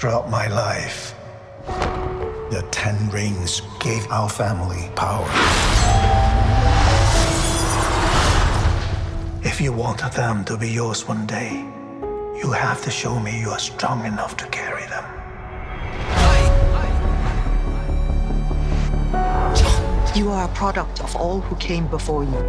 Throughout 0.00 0.30
my 0.30 0.46
life, 0.46 1.14
the 1.66 2.66
Ten 2.70 3.10
Rings 3.10 3.60
gave 3.80 4.10
our 4.10 4.30
family 4.30 4.88
power. 4.96 5.28
If 9.44 9.60
you 9.60 9.74
want 9.74 10.00
them 10.14 10.46
to 10.46 10.56
be 10.56 10.70
yours 10.70 11.06
one 11.06 11.26
day, 11.26 11.52
you 12.40 12.50
have 12.50 12.80
to 12.84 12.90
show 12.90 13.20
me 13.20 13.38
you 13.42 13.50
are 13.50 13.58
strong 13.58 14.06
enough 14.06 14.38
to 14.38 14.46
carry 14.46 14.86
them. 14.86 15.04
You 20.16 20.30
are 20.30 20.46
a 20.46 20.54
product 20.54 21.02
of 21.04 21.14
all 21.14 21.42
who 21.42 21.56
came 21.56 21.86
before 21.88 22.24
you. 22.24 22.40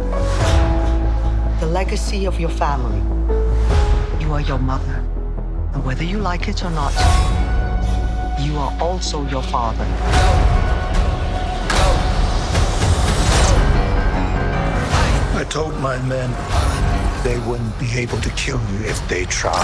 The 1.60 1.66
legacy 1.66 2.24
of 2.24 2.40
your 2.40 2.48
family. 2.48 3.02
You 4.24 4.32
are 4.32 4.40
your 4.40 4.58
mother. 4.58 5.04
And 5.74 5.84
whether 5.84 6.04
you 6.04 6.18
like 6.18 6.48
it 6.48 6.64
or 6.64 6.70
not, 6.70 6.92
you 8.42 8.56
are 8.58 8.76
also 8.80 9.26
your 9.28 9.42
father. 9.42 9.86
I 15.34 15.44
told 15.48 15.78
my 15.80 16.00
men 16.02 16.30
they 17.24 17.38
wouldn't 17.48 17.78
be 17.78 17.90
able 17.98 18.18
to 18.20 18.30
kill 18.30 18.60
you 18.72 18.86
if 18.86 19.08
they 19.08 19.24
tried. 19.26 19.54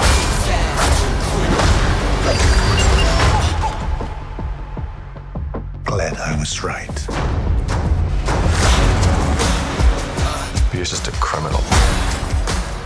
Glad 5.85 6.17
I 6.19 6.39
was 6.39 6.63
right. 6.63 7.07
You're 10.73 10.85
just 10.85 11.09
a 11.09 11.13
criminal 11.21 11.61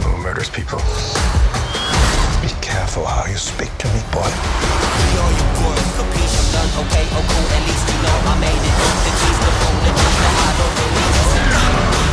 who 0.03 0.23
murders 0.23 0.49
people. 0.49 0.79
Be 2.41 2.49
careful 2.61 3.05
how 3.05 3.27
you 3.27 3.37
speak 3.37 3.77
to 3.79 3.89
me, 3.89 4.01
boy. 4.13 4.92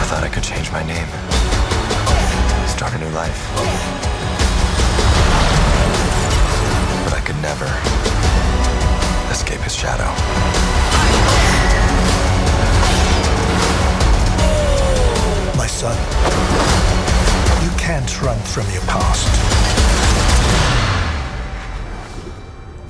I 0.02 0.06
thought 0.06 0.24
I 0.24 0.30
could 0.30 0.44
change 0.44 0.72
my 0.72 0.84
name, 0.84 1.08
start 2.68 2.94
a 2.94 2.98
new 3.00 3.10
life. 3.16 3.40
But 7.06 7.14
I 7.14 7.22
could 7.22 7.40
never 7.42 7.70
escape 9.32 9.62
his 9.62 9.76
shadow. 9.76 10.10
My 15.58 15.68
son, 15.68 15.98
you 17.64 17.72
can't 17.78 18.22
run 18.22 18.40
from 18.40 18.70
your 18.74 18.84
past. 18.84 20.29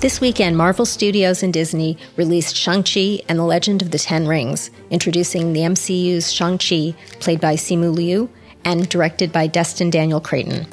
This 0.01 0.21
weekend, 0.21 0.55
Marvel 0.55 0.85
Studios 0.85 1.43
and 1.43 1.51
Disney 1.51 1.97
released 2.15 2.55
Shang-Chi 2.55 3.19
and 3.27 3.37
the 3.37 3.43
Legend 3.43 3.81
of 3.81 3.91
the 3.91 3.99
Ten 3.99 4.29
Rings, 4.29 4.71
introducing 4.89 5.51
the 5.51 5.59
MCU's 5.59 6.31
Shang-Chi, 6.31 6.95
played 7.19 7.41
by 7.41 7.55
Simu 7.55 7.93
Liu, 7.93 8.29
and 8.63 8.87
directed 8.87 9.33
by 9.33 9.45
Destin 9.47 9.89
Daniel 9.89 10.21
Cretton. 10.21 10.65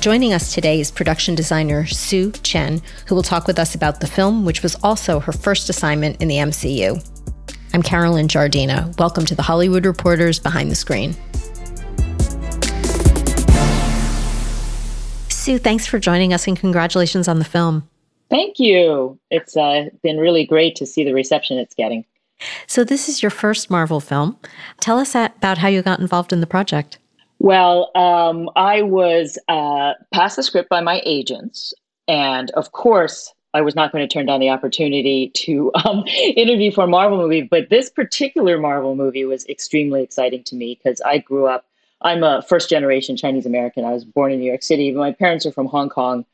Joining 0.00 0.32
us 0.32 0.54
today 0.54 0.80
is 0.80 0.90
production 0.90 1.34
designer 1.34 1.84
Sue 1.84 2.32
Chan, 2.32 2.80
who 3.06 3.14
will 3.14 3.22
talk 3.22 3.46
with 3.46 3.58
us 3.58 3.74
about 3.74 4.00
the 4.00 4.06
film, 4.06 4.46
which 4.46 4.62
was 4.62 4.74
also 4.82 5.20
her 5.20 5.32
first 5.32 5.68
assignment 5.68 6.22
in 6.22 6.28
the 6.28 6.36
MCU. 6.36 6.96
I'm 7.74 7.82
Carolyn 7.82 8.26
Giardina. 8.26 8.98
Welcome 8.98 9.26
to 9.26 9.34
the 9.34 9.42
Hollywood 9.42 9.84
Reporters 9.84 10.38
Behind 10.38 10.70
the 10.70 10.76
Screen. 10.76 11.14
Sue, 15.28 15.58
thanks 15.58 15.84
for 15.84 15.98
joining 15.98 16.32
us 16.32 16.48
and 16.48 16.58
congratulations 16.58 17.28
on 17.28 17.38
the 17.38 17.44
film. 17.44 17.86
Thank 18.30 18.58
you. 18.58 19.18
It's 19.30 19.56
uh, 19.56 19.90
been 20.02 20.18
really 20.18 20.46
great 20.46 20.76
to 20.76 20.86
see 20.86 21.04
the 21.04 21.12
reception 21.12 21.58
it's 21.58 21.74
getting. 21.74 22.04
So, 22.66 22.84
this 22.84 23.08
is 23.08 23.22
your 23.22 23.30
first 23.30 23.70
Marvel 23.70 24.00
film. 24.00 24.38
Tell 24.80 24.98
us 24.98 25.14
about 25.14 25.58
how 25.58 25.68
you 25.68 25.82
got 25.82 26.00
involved 26.00 26.32
in 26.32 26.40
the 26.40 26.46
project. 26.46 26.98
Well, 27.38 27.90
um, 27.94 28.48
I 28.56 28.82
was 28.82 29.38
uh, 29.48 29.94
passed 30.12 30.36
the 30.36 30.42
script 30.42 30.68
by 30.70 30.80
my 30.80 31.02
agents. 31.04 31.74
And 32.06 32.50
of 32.52 32.72
course, 32.72 33.32
I 33.54 33.60
was 33.60 33.74
not 33.74 33.92
going 33.92 34.06
to 34.06 34.12
turn 34.12 34.26
down 34.26 34.40
the 34.40 34.50
opportunity 34.50 35.30
to 35.36 35.70
um, 35.84 36.04
interview 36.06 36.72
for 36.72 36.84
a 36.84 36.88
Marvel 36.88 37.18
movie. 37.18 37.42
But 37.42 37.70
this 37.70 37.90
particular 37.90 38.58
Marvel 38.58 38.96
movie 38.96 39.24
was 39.24 39.46
extremely 39.46 40.02
exciting 40.02 40.44
to 40.44 40.56
me 40.56 40.78
because 40.82 41.00
I 41.02 41.18
grew 41.18 41.46
up, 41.46 41.66
I'm 42.02 42.22
a 42.22 42.42
first 42.42 42.68
generation 42.68 43.16
Chinese 43.16 43.46
American. 43.46 43.84
I 43.84 43.92
was 43.92 44.04
born 44.04 44.32
in 44.32 44.40
New 44.40 44.46
York 44.46 44.62
City, 44.62 44.90
but 44.92 44.98
my 44.98 45.12
parents 45.12 45.46
are 45.46 45.52
from 45.52 45.66
Hong 45.66 45.88
Kong 45.88 46.24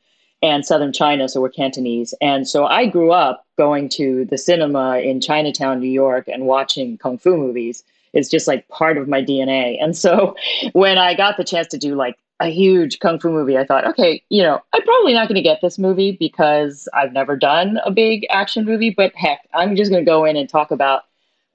and 0.41 0.65
southern 0.65 0.93
China, 0.93 1.27
so 1.27 1.41
we're 1.41 1.49
Cantonese. 1.49 2.13
And 2.21 2.47
so 2.47 2.65
I 2.65 2.85
grew 2.85 3.11
up 3.11 3.45
going 3.57 3.89
to 3.89 4.25
the 4.25 4.37
cinema 4.37 4.99
in 4.99 5.19
Chinatown, 5.19 5.79
New 5.79 5.89
York, 5.89 6.27
and 6.27 6.45
watching 6.45 6.97
kung 6.97 7.17
fu 7.17 7.37
movies. 7.37 7.83
It's 8.13 8.29
just 8.29 8.47
like 8.47 8.67
part 8.69 8.97
of 8.97 9.07
my 9.07 9.21
DNA. 9.21 9.77
And 9.81 9.95
so 9.95 10.35
when 10.73 10.97
I 10.97 11.13
got 11.15 11.37
the 11.37 11.43
chance 11.43 11.67
to 11.67 11.77
do 11.77 11.95
like 11.95 12.17
a 12.39 12.49
huge 12.49 12.99
kung 12.99 13.19
fu 13.19 13.31
movie, 13.31 13.57
I 13.57 13.65
thought, 13.65 13.87
okay, 13.87 14.21
you 14.29 14.43
know, 14.43 14.61
I'm 14.73 14.83
probably 14.83 15.13
not 15.13 15.27
going 15.27 15.35
to 15.35 15.41
get 15.41 15.61
this 15.61 15.79
movie 15.79 16.11
because 16.11 16.87
I've 16.93 17.13
never 17.13 17.35
done 17.35 17.79
a 17.83 17.91
big 17.91 18.27
action 18.29 18.63
movie, 18.63 18.91
but 18.91 19.15
heck, 19.15 19.39
I'm 19.53 19.75
just 19.75 19.89
going 19.89 20.05
to 20.05 20.09
go 20.09 20.23
in 20.23 20.37
and 20.37 20.47
talk 20.47 20.69
about 20.69 21.03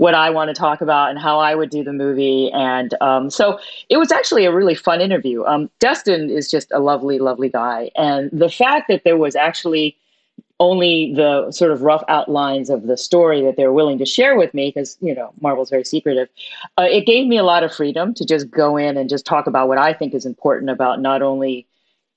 what 0.02 0.14
I 0.14 0.30
want 0.30 0.48
to 0.48 0.54
talk 0.54 0.80
about 0.80 1.10
and 1.10 1.18
how 1.18 1.38
I 1.38 1.54
would 1.54 1.70
do 1.70 1.84
the 1.84 1.92
movie. 1.92 2.50
And 2.52 2.92
um, 3.00 3.30
so 3.30 3.60
it 3.88 3.98
was 3.98 4.10
actually 4.10 4.44
a 4.44 4.52
really 4.52 4.74
fun 4.74 5.00
interview. 5.00 5.44
Um, 5.44 5.70
is 5.80 6.50
just 6.50 6.72
a 6.72 6.80
lovely, 6.80 7.20
lovely 7.20 7.48
guy. 7.48 7.88
And 7.94 8.28
the 8.32 8.48
fact 8.48 8.86
that 8.88 9.04
there 9.04 9.16
was 9.16 9.36
actually 9.36 9.96
only 10.58 11.12
the 11.14 11.52
sort 11.52 11.70
of 11.70 11.82
rough 11.82 12.02
outlines 12.08 12.68
of 12.68 12.88
the 12.88 12.96
story 12.96 13.42
that 13.42 13.56
they're 13.56 13.72
willing 13.72 13.98
to 13.98 14.04
share 14.04 14.36
with 14.36 14.52
me, 14.54 14.72
because, 14.74 14.98
you 15.00 15.14
know, 15.14 15.32
Marvel's 15.40 15.70
very 15.70 15.84
secretive, 15.84 16.28
uh, 16.78 16.88
it 16.90 17.06
gave 17.06 17.28
me 17.28 17.36
a 17.36 17.44
lot 17.44 17.62
of 17.62 17.72
freedom 17.72 18.12
to 18.14 18.24
just 18.24 18.50
go 18.50 18.76
in 18.76 18.96
and 18.96 19.08
just 19.08 19.24
talk 19.24 19.46
about 19.46 19.68
what 19.68 19.78
I 19.78 19.92
think 19.92 20.14
is 20.14 20.26
important 20.26 20.68
about 20.68 21.00
not 21.00 21.22
only 21.22 21.64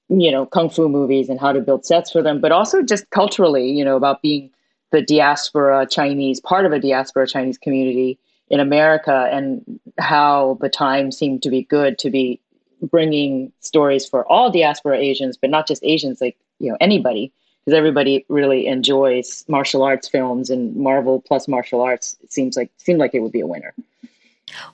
you 0.09 0.31
know 0.31 0.45
kung 0.45 0.69
fu 0.69 0.87
movies 0.87 1.29
and 1.29 1.39
how 1.39 1.51
to 1.51 1.59
build 1.59 1.83
sets 1.83 2.11
for 2.11 2.21
them 2.21 2.39
but 2.39 2.51
also 2.51 2.83
just 2.83 3.09
culturally 3.09 3.71
you 3.71 3.83
know 3.83 3.95
about 3.95 4.21
being 4.21 4.51
the 4.95 5.01
diaspora 5.01 5.85
Chinese, 5.85 6.39
part 6.39 6.65
of 6.65 6.71
a 6.71 6.79
diaspora 6.79 7.27
Chinese 7.27 7.57
community 7.57 8.17
in 8.49 8.61
America, 8.61 9.27
and 9.29 9.61
how 9.99 10.57
the 10.61 10.69
time 10.69 11.11
seemed 11.11 11.43
to 11.43 11.49
be 11.49 11.63
good 11.63 11.99
to 11.99 12.09
be 12.09 12.39
bringing 12.81 13.51
stories 13.59 14.07
for 14.07 14.25
all 14.31 14.49
diaspora 14.49 14.97
Asians, 14.97 15.35
but 15.35 15.49
not 15.49 15.67
just 15.67 15.83
Asians, 15.83 16.21
like 16.21 16.37
you 16.59 16.71
know 16.71 16.77
anybody, 16.79 17.29
because 17.65 17.77
everybody 17.77 18.25
really 18.29 18.67
enjoys 18.67 19.43
martial 19.49 19.83
arts 19.83 20.07
films 20.07 20.49
and 20.49 20.73
Marvel 20.77 21.21
plus 21.27 21.45
martial 21.49 21.81
arts. 21.81 22.15
It 22.23 22.31
seems 22.31 22.55
like 22.55 22.71
seemed 22.77 22.99
like 22.99 23.13
it 23.13 23.19
would 23.19 23.33
be 23.33 23.41
a 23.41 23.47
winner. 23.47 23.73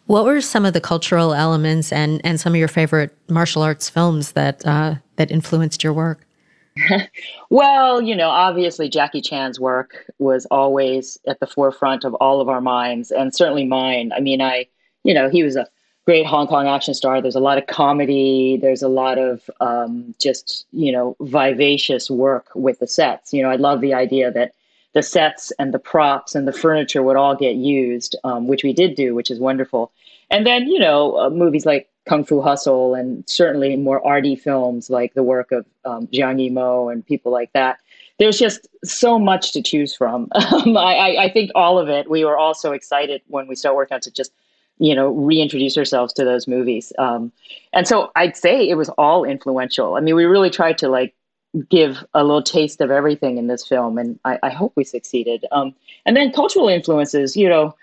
What 0.06 0.26
were 0.26 0.40
some 0.42 0.66
of 0.66 0.74
the 0.74 0.82
cultural 0.82 1.34
elements 1.34 1.92
and 1.92 2.22
and 2.24 2.40
some 2.40 2.54
of 2.54 2.60
your 2.60 2.68
favorite 2.68 3.18
martial 3.28 3.64
arts 3.64 3.90
films 3.90 4.34
that 4.34 4.64
uh, 4.68 4.96
that 5.16 5.32
influenced 5.32 5.84
your 5.84 5.94
work? 5.94 6.28
well, 7.50 8.02
you 8.02 8.16
know, 8.16 8.30
obviously 8.30 8.90
Jackie 8.90 9.22
Chan's 9.22 9.60
work 9.60 10.06
was 10.20 10.46
always 10.48 11.18
at 11.28 11.40
the 11.40 11.48
forefront 11.48 12.04
of 12.04 12.14
all 12.16 12.42
of 12.42 12.50
our 12.50 12.62
minds, 12.62 13.12
and 13.12 13.34
certainly 13.34 13.66
mine. 13.66 14.12
I 14.16 14.20
mean, 14.20 14.42
I, 14.42 14.68
you 15.04 15.14
know, 15.14 15.30
he 15.30 15.44
was 15.44 15.56
a 15.56 15.68
great 16.06 16.26
Hong 16.26 16.48
Kong 16.48 16.68
action 16.68 16.94
star. 16.94 17.22
There's 17.22 17.36
a 17.36 17.40
lot 17.40 17.58
of 17.58 17.68
comedy. 17.68 18.58
There's 18.62 18.82
a 18.82 18.88
lot 18.88 19.18
of 19.18 19.50
um, 19.60 20.16
just, 20.20 20.66
you 20.72 20.92
know, 20.92 21.16
vivacious 21.22 22.10
work 22.10 22.48
with 22.56 22.80
the 22.80 22.88
sets. 22.88 23.34
You 23.34 23.44
know, 23.44 23.50
I 23.50 23.56
love 23.56 23.82
the 23.82 23.94
idea 23.94 24.32
that 24.32 24.54
the 24.94 25.04
sets 25.04 25.52
and 25.60 25.74
the 25.74 25.80
props 25.80 26.36
and 26.36 26.48
the 26.48 26.54
furniture 26.54 27.04
would 27.04 27.16
all 27.16 27.36
get 27.36 27.56
used, 27.56 28.16
um, 28.24 28.48
which 28.48 28.64
we 28.64 28.74
did 28.74 28.96
do, 28.96 29.16
which 29.16 29.32
is 29.32 29.40
wonderful. 29.40 29.92
And 30.30 30.46
then, 30.46 30.68
you 30.68 30.80
know, 30.80 31.18
uh, 31.18 31.30
movies 31.30 31.66
like 31.66 31.90
Kung 32.08 32.24
Fu 32.24 32.42
Hustle 32.42 32.96
and 32.96 33.24
certainly 33.28 33.76
more 33.76 34.06
arty 34.06 34.36
films 34.36 34.90
like 34.90 35.14
the 35.14 35.24
work 35.24 35.52
of 35.52 35.66
um, 35.86 36.08
Zhang 36.08 36.42
Yimou 36.42 36.92
and 36.92 37.06
people 37.06 37.32
like 37.32 37.54
that. 37.54 37.80
There's 38.18 38.40
just 38.40 38.68
so 38.84 39.20
much 39.20 39.54
to 39.54 39.62
choose 39.62 39.96
from. 39.96 40.30
Um, 40.36 40.76
I, 40.78 41.16
I, 41.18 41.32
think 41.32 41.52
all 41.56 41.80
of 41.80 41.88
it. 41.90 42.10
We 42.10 42.26
were 42.26 42.38
all 42.38 42.54
so 42.54 42.72
excited 42.72 43.22
when 43.28 43.48
we 43.48 43.56
started 43.56 43.76
working 43.76 43.96
on 43.96 44.02
to 44.02 44.12
just, 44.12 44.32
you 44.80 44.94
know, 44.94 45.10
reintroduce 45.10 45.78
ourselves 45.78 46.12
to 46.14 46.26
those 46.26 46.48
movies. 46.48 46.92
Um, 46.98 47.32
and 47.72 47.88
so 47.88 48.12
I'd 48.16 48.36
say 48.36 48.68
it 48.68 48.76
was 48.76 48.90
all 48.90 49.24
influential. 49.24 49.96
I 49.96 50.02
mean, 50.02 50.16
we 50.16 50.26
really 50.26 50.50
tried 50.50 50.78
to 50.80 50.90
like 50.90 51.16
give 51.70 52.04
a 52.14 52.24
little 52.24 52.44
taste 52.44 52.82
of 52.82 52.92
everything 52.92 53.38
in 53.38 53.48
this 53.48 53.66
film, 53.66 53.98
and 53.98 54.20
I, 54.26 54.40
I 54.44 54.50
hope 54.50 54.74
we 54.76 54.84
succeeded. 54.84 55.46
Um, 55.52 55.74
and 56.06 56.18
then 56.18 56.32
cultural 56.32 56.68
influences, 56.68 57.38
you 57.38 57.48
know 57.48 57.76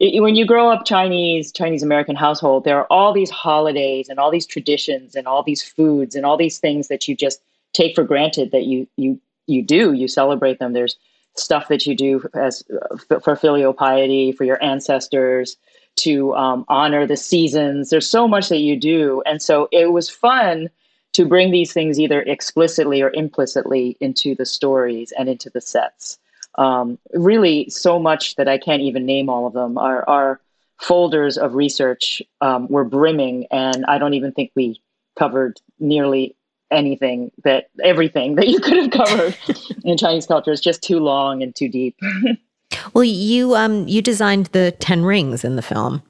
when 0.00 0.36
you 0.36 0.46
grow 0.46 0.70
up 0.70 0.84
Chinese, 0.84 1.50
Chinese 1.50 1.82
American 1.82 2.14
household, 2.14 2.64
there 2.64 2.78
are 2.78 2.86
all 2.90 3.12
these 3.12 3.30
holidays 3.30 4.08
and 4.08 4.18
all 4.18 4.30
these 4.30 4.46
traditions 4.46 5.16
and 5.16 5.26
all 5.26 5.42
these 5.42 5.62
foods 5.62 6.14
and 6.14 6.24
all 6.24 6.36
these 6.36 6.58
things 6.58 6.88
that 6.88 7.08
you 7.08 7.16
just 7.16 7.40
take 7.72 7.94
for 7.94 8.04
granted 8.04 8.52
that 8.52 8.64
you 8.64 8.86
you 8.96 9.20
you 9.46 9.62
do. 9.62 9.92
You 9.92 10.06
celebrate 10.06 10.58
them. 10.58 10.72
There's 10.72 10.96
stuff 11.36 11.68
that 11.68 11.86
you 11.86 11.96
do 11.96 12.28
as 12.34 12.64
uh, 13.10 13.18
for 13.20 13.36
filial 13.36 13.72
piety 13.72 14.32
for 14.32 14.44
your 14.44 14.62
ancestors 14.62 15.56
to 15.96 16.34
um, 16.34 16.64
honor 16.68 17.06
the 17.06 17.16
seasons. 17.16 17.90
There's 17.90 18.08
so 18.08 18.28
much 18.28 18.48
that 18.50 18.58
you 18.60 18.76
do, 18.78 19.22
and 19.26 19.42
so 19.42 19.68
it 19.72 19.92
was 19.92 20.08
fun 20.08 20.70
to 21.14 21.26
bring 21.26 21.50
these 21.50 21.72
things 21.72 21.98
either 21.98 22.22
explicitly 22.22 23.02
or 23.02 23.10
implicitly 23.14 23.96
into 24.00 24.36
the 24.36 24.46
stories 24.46 25.12
and 25.18 25.28
into 25.28 25.50
the 25.50 25.60
sets. 25.60 26.18
Um, 26.58 26.98
really, 27.14 27.70
so 27.70 27.98
much 28.00 28.34
that 28.34 28.48
I 28.48 28.58
can't 28.58 28.82
even 28.82 29.06
name 29.06 29.30
all 29.30 29.46
of 29.46 29.52
them. 29.52 29.78
Our, 29.78 30.06
our 30.08 30.40
folders 30.80 31.38
of 31.38 31.54
research 31.54 32.20
um, 32.40 32.66
were 32.68 32.84
brimming, 32.84 33.46
and 33.52 33.86
I 33.86 33.98
don't 33.98 34.14
even 34.14 34.32
think 34.32 34.50
we 34.54 34.82
covered 35.16 35.60
nearly 35.78 36.36
anything 36.70 37.30
that 37.44 37.70
everything 37.82 38.34
that 38.36 38.48
you 38.48 38.60
could 38.60 38.76
have 38.76 38.90
covered 38.90 39.36
in 39.84 39.96
Chinese 39.96 40.26
culture 40.26 40.52
is 40.52 40.60
just 40.60 40.82
too 40.82 40.98
long 40.98 41.42
and 41.42 41.54
too 41.54 41.68
deep. 41.68 41.96
well, 42.92 43.04
you 43.04 43.54
um, 43.54 43.86
you 43.86 44.02
designed 44.02 44.46
the 44.46 44.72
Ten 44.72 45.04
Rings 45.04 45.44
in 45.44 45.56
the 45.56 45.62
film. 45.62 46.02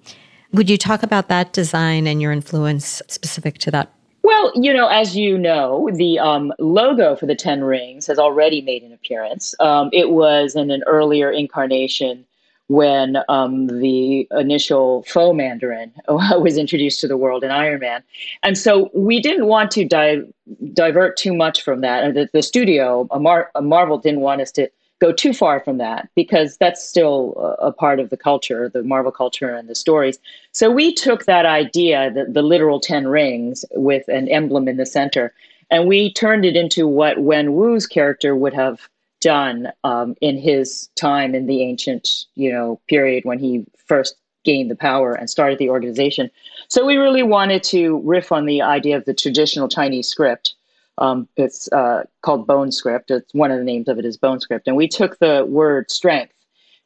Would 0.53 0.71
you 0.71 0.79
talk 0.79 1.03
about 1.03 1.29
that 1.29 1.53
design 1.53 2.07
and 2.07 2.23
your 2.23 2.33
influence 2.33 3.03
specific 3.09 3.59
to 3.59 3.71
that 3.71 3.93
well, 4.29 4.53
you 4.55 4.75
know, 4.75 4.89
as 4.89 5.17
you 5.17 5.39
know, 5.39 5.89
the 5.95 6.19
um, 6.19 6.53
logo 6.59 7.17
for 7.17 7.25
the 7.25 7.35
Ten 7.35 7.65
Rings 7.65 8.07
has 8.09 8.19
already 8.19 8.61
made 8.61 8.83
an 8.83 8.93
appearance. 8.93 9.55
Um, 9.59 9.89
it 9.91 10.11
was 10.11 10.55
in 10.55 10.71
an 10.71 10.83
earlier 10.87 11.31
incarnation 11.31 12.27
when 12.67 13.17
um, 13.31 13.69
the 13.69 14.29
initial 14.33 15.03
faux 15.05 15.35
Mandarin 15.35 15.95
was 16.09 16.59
introduced 16.59 17.01
to 17.01 17.09
the 17.09 17.17
world 17.17 17.43
in 17.43 17.51
Iron 17.51 17.81
Man. 17.81 18.03
And 18.43 18.59
so 18.59 18.91
we 18.93 19.19
didn't 19.19 19.47
want 19.47 19.71
to 19.71 19.87
di- 19.87 20.25
divert 20.75 21.17
too 21.17 21.33
much 21.33 21.63
from 21.63 21.81
that. 21.81 22.13
The, 22.13 22.29
the 22.35 22.43
studio, 22.43 23.09
Mar- 23.19 23.51
Marvel, 23.59 23.97
didn't 23.97 24.21
want 24.21 24.43
us 24.43 24.53
to 24.53 24.69
go 25.01 25.13
too 25.13 25.33
far 25.33 25.61
from 25.61 25.79
that 25.79 26.09
because 26.15 26.57
that's 26.57 26.87
still 26.87 27.57
a 27.61 27.73
part 27.73 28.01
of 28.01 28.11
the 28.11 28.17
culture, 28.17 28.69
the 28.69 28.83
Marvel 28.83 29.13
culture 29.13 29.55
and 29.55 29.69
the 29.69 29.75
stories. 29.75 30.19
So 30.53 30.71
we 30.71 30.93
took 30.93 31.25
that 31.27 31.47
idea, 31.47 32.11
the, 32.13 32.25
the 32.25 32.43
literal 32.43 32.81
10 32.81 33.09
rings 33.09 33.65
with 33.73 34.09
an 34.09 34.29
emblem 34.29 34.69
in 34.69 34.77
the 34.77 34.87
center, 34.87 35.33
and 35.71 35.87
we 35.87 36.13
turned 36.13 36.45
it 36.45 36.57
into 36.57 36.87
what 36.87 37.21
Wen 37.21 37.55
Wu's 37.55 37.87
character 37.87 38.35
would 38.35 38.55
have 38.55 38.89
done 39.21 39.69
um, 39.85 40.15
in 40.21 40.39
his 40.39 40.89
time 40.97 41.35
in 41.35 41.47
the 41.47 41.63
ancient, 41.63 42.09
you 42.35 42.51
know, 42.51 42.81
period 42.89 43.25
when 43.25 43.39
he 43.39 43.65
first 43.87 44.17
gained 44.45 44.71
the 44.71 44.77
power 44.77 45.13
and 45.13 45.29
started 45.29 45.59
the 45.59 45.69
organization. 45.69 46.31
So 46.69 46.87
we 46.87 46.97
really 46.97 47.23
wanted 47.23 47.63
to 47.65 48.01
riff 48.05 48.33
on 48.33 48.47
the 48.47 48.63
idea 48.63 48.97
of 48.97 49.05
the 49.05 49.15
traditional 49.15 49.69
Chinese 49.69 50.09
script 50.09 50.55
um, 50.99 51.29
it's 51.37 51.71
uh, 51.73 52.05
called 52.23 52.47
Bone 52.47 52.73
Script. 52.73 53.11
It's 53.11 53.33
one 53.33 53.51
of 53.51 53.59
the 53.59 53.65
names 53.65 53.89
of 53.89 53.99
it 53.99 54.05
is 54.05 54.17
Bone 54.17 54.41
Script, 54.41 54.67
and 54.67 54.77
we 54.77 54.89
took 54.89 55.19
the 55.19 55.45
word 55.49 55.91
strength 55.91 56.35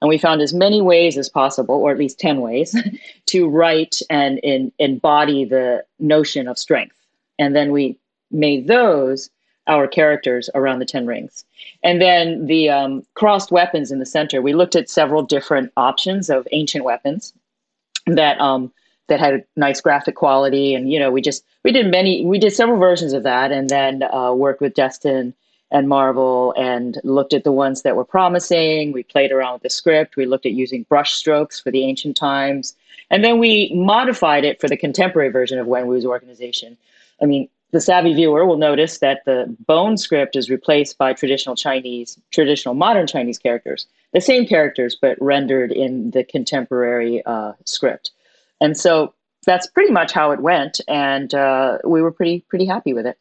and 0.00 0.08
we 0.08 0.18
found 0.18 0.42
as 0.42 0.52
many 0.52 0.82
ways 0.82 1.16
as 1.16 1.28
possible, 1.28 1.76
or 1.76 1.92
at 1.92 1.98
least 1.98 2.18
ten 2.18 2.40
ways, 2.40 2.76
to 3.26 3.48
write 3.48 4.00
and 4.10 4.40
embody 4.78 5.44
the 5.44 5.84
notion 6.00 6.48
of 6.48 6.58
strength. 6.58 6.96
And 7.38 7.54
then 7.54 7.70
we 7.70 7.96
made 8.30 8.66
those 8.66 9.30
our 9.68 9.86
characters 9.86 10.50
around 10.56 10.80
the 10.80 10.84
ten 10.84 11.06
rings. 11.06 11.44
And 11.84 12.02
then 12.02 12.46
the 12.46 12.68
um, 12.68 13.06
crossed 13.14 13.52
weapons 13.52 13.92
in 13.92 14.00
the 14.00 14.06
center. 14.06 14.42
We 14.42 14.54
looked 14.54 14.74
at 14.74 14.90
several 14.90 15.22
different 15.22 15.72
options 15.76 16.28
of 16.30 16.48
ancient 16.50 16.84
weapons 16.84 17.32
that 18.06 18.40
um, 18.40 18.72
that 19.08 19.20
had 19.20 19.34
a 19.34 19.42
nice 19.56 19.80
graphic 19.80 20.14
quality. 20.14 20.74
And 20.74 20.90
you 20.90 20.98
know 20.98 21.10
we 21.10 21.20
just 21.20 21.44
we 21.64 21.72
did 21.72 21.90
many 21.90 22.24
we 22.24 22.38
did 22.38 22.52
several 22.52 22.78
versions 22.78 23.12
of 23.12 23.22
that 23.22 23.52
and 23.52 23.68
then 23.68 24.02
uh, 24.02 24.32
worked 24.32 24.60
with 24.60 24.74
Destin 24.74 25.34
and 25.70 25.88
marvel 25.88 26.52
and 26.56 27.00
looked 27.02 27.32
at 27.32 27.44
the 27.44 27.52
ones 27.52 27.82
that 27.82 27.96
were 27.96 28.04
promising. 28.04 28.92
We 28.92 29.02
played 29.02 29.32
around 29.32 29.54
with 29.54 29.62
the 29.62 29.70
script. 29.70 30.16
We 30.16 30.26
looked 30.26 30.46
at 30.46 30.52
using 30.52 30.84
brush 30.84 31.14
strokes 31.14 31.58
for 31.58 31.70
the 31.70 31.84
ancient 31.84 32.16
times. 32.16 32.76
And 33.10 33.24
then 33.24 33.38
we 33.38 33.72
modified 33.74 34.44
it 34.44 34.60
for 34.60 34.68
the 34.68 34.76
contemporary 34.76 35.30
version 35.30 35.58
of 35.58 35.66
wen 35.66 35.86
wu's 35.86 36.04
organization. 36.04 36.76
I 37.20 37.26
mean 37.26 37.48
the 37.72 37.80
savvy 37.80 38.12
viewer 38.12 38.44
will 38.44 38.58
notice 38.58 38.98
that 38.98 39.24
the 39.24 39.56
bone 39.66 39.96
script 39.96 40.36
is 40.36 40.50
replaced 40.50 40.98
by 40.98 41.12
traditional 41.12 41.56
chinese 41.56 42.18
traditional 42.30 42.74
modern 42.74 43.06
chinese 43.06 43.38
characters 43.38 43.86
the 44.12 44.20
same 44.20 44.46
characters 44.46 44.96
but 45.00 45.20
rendered 45.20 45.72
in 45.72 46.10
the 46.10 46.22
contemporary 46.22 47.24
uh, 47.26 47.52
script 47.64 48.12
and 48.62 48.78
so 48.78 49.12
that's 49.44 49.66
pretty 49.66 49.92
much 49.92 50.12
how 50.12 50.30
it 50.30 50.40
went, 50.40 50.80
and 50.88 51.34
uh, 51.34 51.78
we 51.84 52.00
were 52.00 52.12
pretty 52.12 52.44
pretty 52.48 52.64
happy 52.64 52.92
with 52.92 53.06
it. 53.06 53.18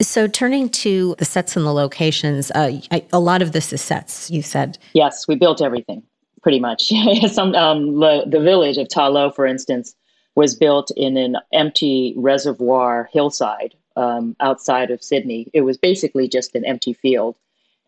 So, 0.00 0.26
turning 0.26 0.70
to 0.70 1.14
the 1.18 1.24
sets 1.24 1.56
and 1.56 1.66
the 1.66 1.72
locations, 1.72 2.50
uh, 2.52 2.80
I, 2.90 3.04
a 3.12 3.20
lot 3.20 3.42
of 3.42 3.52
this 3.52 3.72
is 3.72 3.82
sets. 3.82 4.30
You 4.30 4.42
said 4.42 4.78
yes, 4.94 5.26
we 5.28 5.34
built 5.34 5.60
everything 5.60 6.02
pretty 6.42 6.60
much. 6.60 6.92
Some 7.28 7.54
um, 7.54 8.00
the, 8.00 8.24
the 8.26 8.40
village 8.40 8.78
of 8.78 8.88
Ta 8.88 9.08
Lo, 9.08 9.30
for 9.30 9.44
instance, 9.44 9.94
was 10.36 10.54
built 10.54 10.90
in 10.96 11.16
an 11.16 11.36
empty 11.52 12.14
reservoir 12.16 13.10
hillside 13.12 13.74
um, 13.96 14.36
outside 14.40 14.90
of 14.90 15.02
Sydney. 15.02 15.50
It 15.52 15.62
was 15.62 15.76
basically 15.76 16.28
just 16.28 16.54
an 16.54 16.64
empty 16.64 16.94
field, 16.94 17.36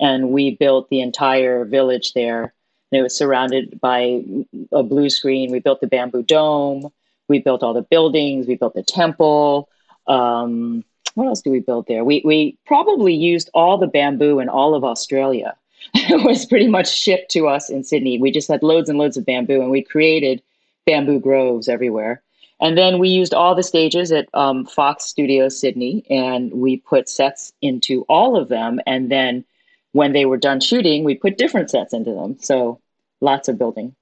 and 0.00 0.30
we 0.30 0.56
built 0.56 0.90
the 0.90 1.00
entire 1.00 1.64
village 1.64 2.12
there 2.12 2.52
and 2.92 2.98
it 2.98 3.02
was 3.02 3.16
surrounded 3.16 3.80
by 3.80 4.22
a 4.70 4.82
blue 4.82 5.08
screen. 5.08 5.50
We 5.50 5.60
built 5.60 5.80
the 5.80 5.86
bamboo 5.86 6.22
dome. 6.22 6.92
We 7.28 7.38
built 7.38 7.62
all 7.62 7.72
the 7.72 7.82
buildings. 7.82 8.46
We 8.46 8.56
built 8.56 8.74
the 8.74 8.82
temple. 8.82 9.70
Um, 10.06 10.84
what 11.14 11.26
else 11.26 11.40
do 11.40 11.50
we 11.50 11.60
build 11.60 11.86
there? 11.88 12.04
We 12.04 12.22
we 12.24 12.58
probably 12.66 13.14
used 13.14 13.50
all 13.54 13.78
the 13.78 13.86
bamboo 13.86 14.38
in 14.38 14.48
all 14.48 14.74
of 14.74 14.84
Australia. 14.84 15.56
it 15.94 16.22
was 16.24 16.46
pretty 16.46 16.68
much 16.68 16.92
shipped 16.92 17.30
to 17.32 17.48
us 17.48 17.70
in 17.70 17.82
Sydney. 17.82 18.18
We 18.18 18.30
just 18.30 18.48
had 18.48 18.62
loads 18.62 18.88
and 18.88 18.98
loads 18.98 19.16
of 19.16 19.26
bamboo, 19.26 19.62
and 19.62 19.70
we 19.70 19.82
created 19.82 20.42
bamboo 20.86 21.18
groves 21.18 21.68
everywhere. 21.68 22.22
And 22.60 22.78
then 22.78 22.98
we 22.98 23.08
used 23.08 23.34
all 23.34 23.54
the 23.54 23.62
stages 23.62 24.12
at 24.12 24.28
um, 24.34 24.66
Fox 24.66 25.04
Studios 25.04 25.58
Sydney, 25.58 26.04
and 26.08 26.52
we 26.52 26.76
put 26.76 27.08
sets 27.08 27.52
into 27.60 28.02
all 28.02 28.36
of 28.36 28.48
them. 28.48 28.80
And 28.86 29.10
then 29.10 29.44
when 29.92 30.12
they 30.12 30.26
were 30.26 30.36
done 30.36 30.60
shooting, 30.60 31.02
we 31.02 31.16
put 31.16 31.38
different 31.38 31.70
sets 31.70 31.92
into 31.92 32.12
them. 32.12 32.36
So 32.40 32.78
lots 33.22 33.48
of 33.48 33.58
building. 33.58 33.94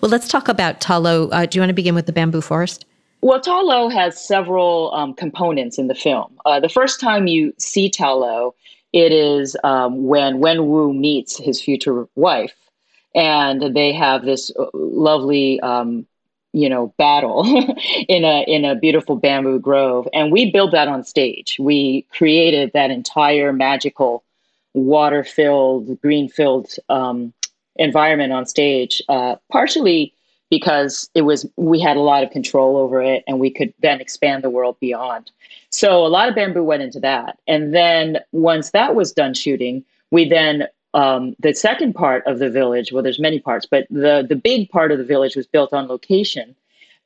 Well, 0.00 0.10
let's 0.10 0.28
talk 0.28 0.48
about 0.48 0.80
Ta 0.80 0.96
Lo. 0.96 1.28
Uh, 1.28 1.46
do 1.46 1.56
you 1.56 1.62
want 1.62 1.70
to 1.70 1.74
begin 1.74 1.94
with 1.94 2.06
the 2.06 2.12
bamboo 2.12 2.40
forest? 2.40 2.84
Well, 3.20 3.40
Ta 3.40 3.60
Lo 3.60 3.88
has 3.88 4.20
several 4.20 4.92
um, 4.94 5.14
components 5.14 5.78
in 5.78 5.88
the 5.88 5.94
film. 5.94 6.38
Uh, 6.44 6.60
the 6.60 6.68
first 6.68 7.00
time 7.00 7.26
you 7.26 7.54
see 7.58 7.88
Ta 7.88 8.12
Lo, 8.12 8.54
it 8.92 9.12
is 9.12 9.56
um, 9.64 10.06
when 10.06 10.40
Wen 10.40 10.66
Wu 10.68 10.92
meets 10.92 11.38
his 11.38 11.60
future 11.60 12.06
wife, 12.14 12.54
and 13.14 13.74
they 13.74 13.92
have 13.92 14.24
this 14.24 14.50
uh, 14.58 14.66
lovely, 14.74 15.60
um, 15.60 16.06
you 16.52 16.68
know, 16.68 16.94
battle 16.98 17.44
in 18.08 18.24
a 18.24 18.44
in 18.48 18.64
a 18.64 18.74
beautiful 18.74 19.16
bamboo 19.16 19.58
grove. 19.58 20.08
And 20.12 20.32
we 20.32 20.50
built 20.50 20.72
that 20.72 20.88
on 20.88 21.04
stage. 21.04 21.56
We 21.60 22.02
created 22.10 22.72
that 22.74 22.90
entire 22.90 23.52
magical 23.52 24.24
water 24.74 25.22
filled, 25.22 26.00
green 26.00 26.28
filled 26.28 26.74
um, 26.88 27.32
environment 27.76 28.32
on 28.32 28.46
stage, 28.46 29.02
uh, 29.08 29.36
partially 29.50 30.12
because 30.50 31.08
it 31.14 31.22
was 31.22 31.48
we 31.56 31.80
had 31.80 31.96
a 31.96 32.00
lot 32.00 32.22
of 32.22 32.30
control 32.30 32.76
over 32.76 33.00
it 33.00 33.24
and 33.26 33.40
we 33.40 33.50
could 33.50 33.72
then 33.80 34.00
expand 34.00 34.44
the 34.44 34.50
world 34.50 34.76
beyond. 34.80 35.30
So 35.70 36.04
a 36.04 36.08
lot 36.08 36.28
of 36.28 36.34
bamboo 36.34 36.62
went 36.62 36.82
into 36.82 37.00
that. 37.00 37.38
And 37.48 37.74
then 37.74 38.18
once 38.32 38.70
that 38.72 38.94
was 38.94 39.12
done 39.12 39.32
shooting, 39.32 39.82
we 40.10 40.28
then 40.28 40.68
um, 40.92 41.34
the 41.38 41.54
second 41.54 41.94
part 41.94 42.26
of 42.26 42.38
the 42.38 42.50
village, 42.50 42.92
well, 42.92 43.02
there's 43.02 43.18
many 43.18 43.40
parts, 43.40 43.64
but 43.64 43.86
the 43.88 44.26
the 44.28 44.36
big 44.36 44.68
part 44.68 44.92
of 44.92 44.98
the 44.98 45.04
village 45.04 45.36
was 45.36 45.46
built 45.46 45.72
on 45.72 45.88
location. 45.88 46.54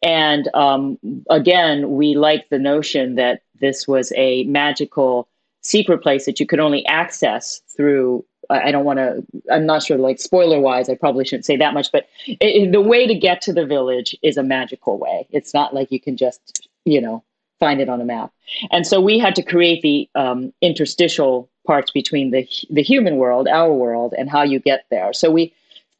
And 0.02 0.48
um, 0.54 0.98
again, 1.30 1.92
we 1.92 2.16
liked 2.16 2.50
the 2.50 2.58
notion 2.58 3.14
that 3.14 3.42
this 3.60 3.86
was 3.86 4.12
a 4.16 4.42
magical 4.44 5.28
secret 5.62 6.02
place 6.02 6.26
that 6.26 6.38
you 6.38 6.46
could 6.46 6.60
only 6.60 6.84
access 6.86 7.60
through 7.76 8.24
I 8.50 8.70
don't 8.70 8.84
want 8.84 8.98
to, 8.98 9.24
I'm 9.50 9.66
not 9.66 9.82
sure, 9.82 9.98
like 9.98 10.20
spoiler 10.20 10.60
wise, 10.60 10.88
I 10.88 10.94
probably 10.94 11.24
shouldn't 11.24 11.44
say 11.44 11.56
that 11.56 11.74
much, 11.74 11.90
but 11.92 12.08
it, 12.26 12.72
the 12.72 12.80
way 12.80 13.06
to 13.06 13.14
get 13.14 13.40
to 13.42 13.52
the 13.52 13.66
village 13.66 14.16
is 14.22 14.36
a 14.36 14.42
magical 14.42 14.98
way. 14.98 15.26
It's 15.30 15.52
not 15.52 15.74
like 15.74 15.90
you 15.90 16.00
can 16.00 16.16
just, 16.16 16.68
you 16.84 17.00
know, 17.00 17.22
find 17.58 17.80
it 17.80 17.88
on 17.88 18.00
a 18.00 18.04
map. 18.04 18.32
And 18.70 18.86
so 18.86 19.00
we 19.00 19.18
had 19.18 19.34
to 19.36 19.42
create 19.42 19.82
the 19.82 20.08
um, 20.14 20.52
interstitial 20.60 21.48
parts 21.66 21.90
between 21.90 22.30
the, 22.30 22.48
the 22.70 22.82
human 22.82 23.16
world, 23.16 23.48
our 23.48 23.72
world, 23.72 24.14
and 24.16 24.30
how 24.30 24.42
you 24.42 24.60
get 24.60 24.84
there. 24.90 25.12
So 25.12 25.30
we, 25.30 25.52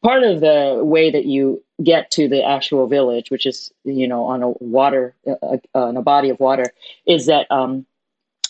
part 0.03 0.23
of 0.23 0.39
the 0.39 0.81
way 0.83 1.11
that 1.11 1.25
you 1.25 1.63
get 1.83 2.11
to 2.11 2.27
the 2.27 2.43
actual 2.43 2.87
village, 2.87 3.29
which 3.31 3.45
is, 3.45 3.71
you 3.83 4.07
know, 4.07 4.25
on 4.25 4.43
a 4.43 4.49
water, 4.49 5.15
uh, 5.27 5.35
uh 5.43 5.57
on 5.73 5.97
a 5.97 6.01
body 6.01 6.29
of 6.29 6.39
water, 6.39 6.65
is 7.05 7.25
that, 7.25 7.49
um, 7.51 7.85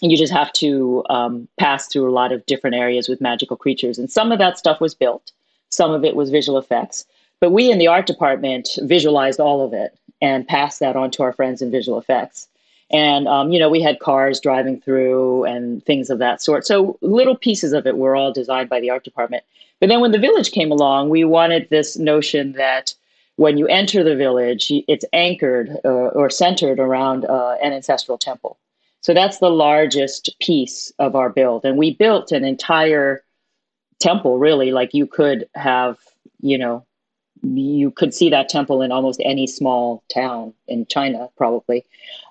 you 0.01 0.17
just 0.17 0.33
have 0.33 0.51
to 0.53 1.03
um, 1.09 1.47
pass 1.59 1.87
through 1.87 2.09
a 2.09 2.11
lot 2.11 2.31
of 2.31 2.45
different 2.45 2.75
areas 2.75 3.07
with 3.09 3.21
magical 3.21 3.57
creatures. 3.57 3.97
And 3.97 4.11
some 4.11 4.31
of 4.31 4.39
that 4.39 4.57
stuff 4.57 4.79
was 4.79 4.93
built, 4.93 5.31
some 5.69 5.91
of 5.91 6.03
it 6.03 6.15
was 6.15 6.29
visual 6.29 6.57
effects. 6.57 7.05
But 7.39 7.51
we 7.51 7.71
in 7.71 7.77
the 7.77 7.87
art 7.87 8.07
department 8.07 8.67
visualized 8.81 9.39
all 9.39 9.63
of 9.63 9.73
it 9.73 9.97
and 10.21 10.47
passed 10.47 10.79
that 10.79 10.95
on 10.95 11.11
to 11.11 11.23
our 11.23 11.33
friends 11.33 11.61
in 11.61 11.69
visual 11.69 11.99
effects. 11.99 12.47
And, 12.89 13.27
um, 13.27 13.51
you 13.51 13.59
know, 13.59 13.69
we 13.69 13.81
had 13.81 13.99
cars 13.99 14.39
driving 14.39 14.79
through 14.79 15.43
and 15.43 15.85
things 15.85 16.09
of 16.09 16.19
that 16.19 16.41
sort. 16.41 16.65
So 16.65 16.97
little 17.01 17.35
pieces 17.35 17.73
of 17.73 17.85
it 17.85 17.97
were 17.97 18.15
all 18.15 18.31
designed 18.31 18.69
by 18.69 18.79
the 18.79 18.89
art 18.89 19.03
department. 19.03 19.43
But 19.79 19.89
then 19.89 19.99
when 19.99 20.11
the 20.11 20.19
village 20.19 20.51
came 20.51 20.71
along, 20.71 21.09
we 21.09 21.23
wanted 21.23 21.69
this 21.69 21.97
notion 21.97 22.53
that 22.53 22.95
when 23.35 23.57
you 23.57 23.67
enter 23.67 24.03
the 24.03 24.15
village, 24.15 24.71
it's 24.87 25.05
anchored 25.13 25.77
uh, 25.85 25.89
or 25.89 26.29
centered 26.29 26.79
around 26.79 27.25
uh, 27.25 27.55
an 27.61 27.73
ancestral 27.73 28.17
temple. 28.17 28.57
So 29.07 29.13
that's 29.13 29.37
the 29.37 29.49
largest 29.49 30.37
piece 30.41 30.91
of 30.99 31.15
our 31.15 31.29
build. 31.29 31.63
And 31.63 31.77
we 31.77 31.95
built 31.95 32.33
an 32.33 32.43
entire 32.43 33.23
temple, 33.99 34.37
really, 34.37 34.71
like 34.71 34.93
you 34.93 35.07
could 35.07 35.47
have, 35.55 35.97
you 36.41 36.57
know, 36.57 36.85
you 37.41 37.89
could 37.89 38.13
see 38.13 38.29
that 38.31 38.49
temple 38.49 38.81
in 38.81 38.91
almost 38.91 39.21
any 39.23 39.47
small 39.47 40.03
town 40.13 40.53
in 40.67 40.85
China, 40.87 41.29
probably. 41.37 41.85